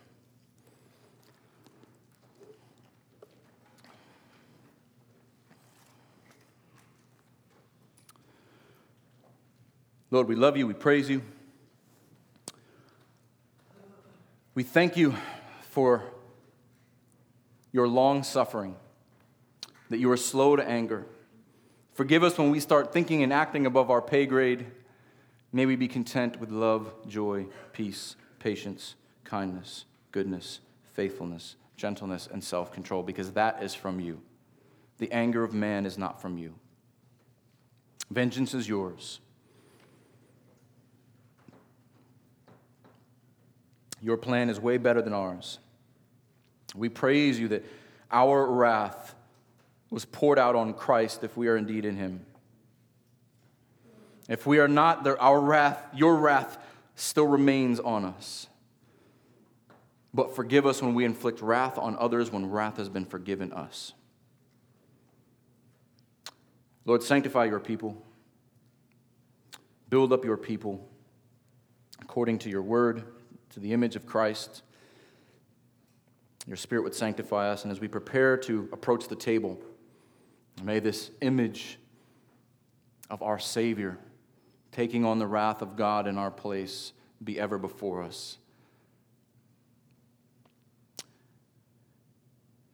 [10.16, 11.20] Lord, we love you, we praise you.
[14.54, 15.14] We thank you
[15.60, 16.04] for
[17.70, 18.76] your long suffering,
[19.90, 21.04] that you are slow to anger.
[21.92, 24.64] Forgive us when we start thinking and acting above our pay grade.
[25.52, 27.44] May we be content with love, joy,
[27.74, 30.60] peace, patience, kindness, goodness,
[30.94, 34.22] faithfulness, gentleness, and self control, because that is from you.
[34.96, 36.54] The anger of man is not from you.
[38.10, 39.20] Vengeance is yours.
[44.01, 45.59] Your plan is way better than ours.
[46.74, 47.64] We praise you that
[48.11, 49.14] our wrath
[49.90, 52.24] was poured out on Christ if we are indeed in him.
[54.28, 56.59] If we are not, there, our wrath, your wrath
[56.97, 58.49] still remains on us.
[60.12, 63.92] But forgive us when we inflict wrath on others when wrath has been forgiven us.
[66.84, 68.03] Lord, sanctify your people.
[69.88, 70.88] Build up your people
[72.01, 73.05] according to your word
[73.57, 74.61] to the image of Christ.
[76.46, 79.59] Your Spirit would sanctify us, and as we prepare to approach the table,
[80.62, 81.78] may this image
[83.09, 83.96] of our Savior
[84.72, 86.92] taking on the wrath of God in our place
[87.24, 88.36] be ever before us.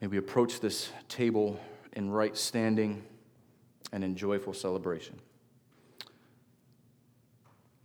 [0.01, 1.61] May we approach this table
[1.93, 3.05] in right standing
[3.93, 5.21] and in joyful celebration.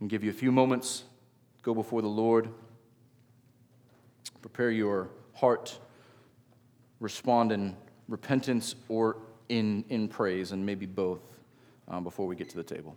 [0.00, 1.04] And give you a few moments,
[1.62, 2.48] go before the Lord.
[4.40, 5.78] Prepare your heart,
[7.00, 7.76] respond in
[8.08, 9.18] repentance or
[9.48, 11.40] in, in praise, and maybe both
[11.88, 12.96] um, before we get to the table.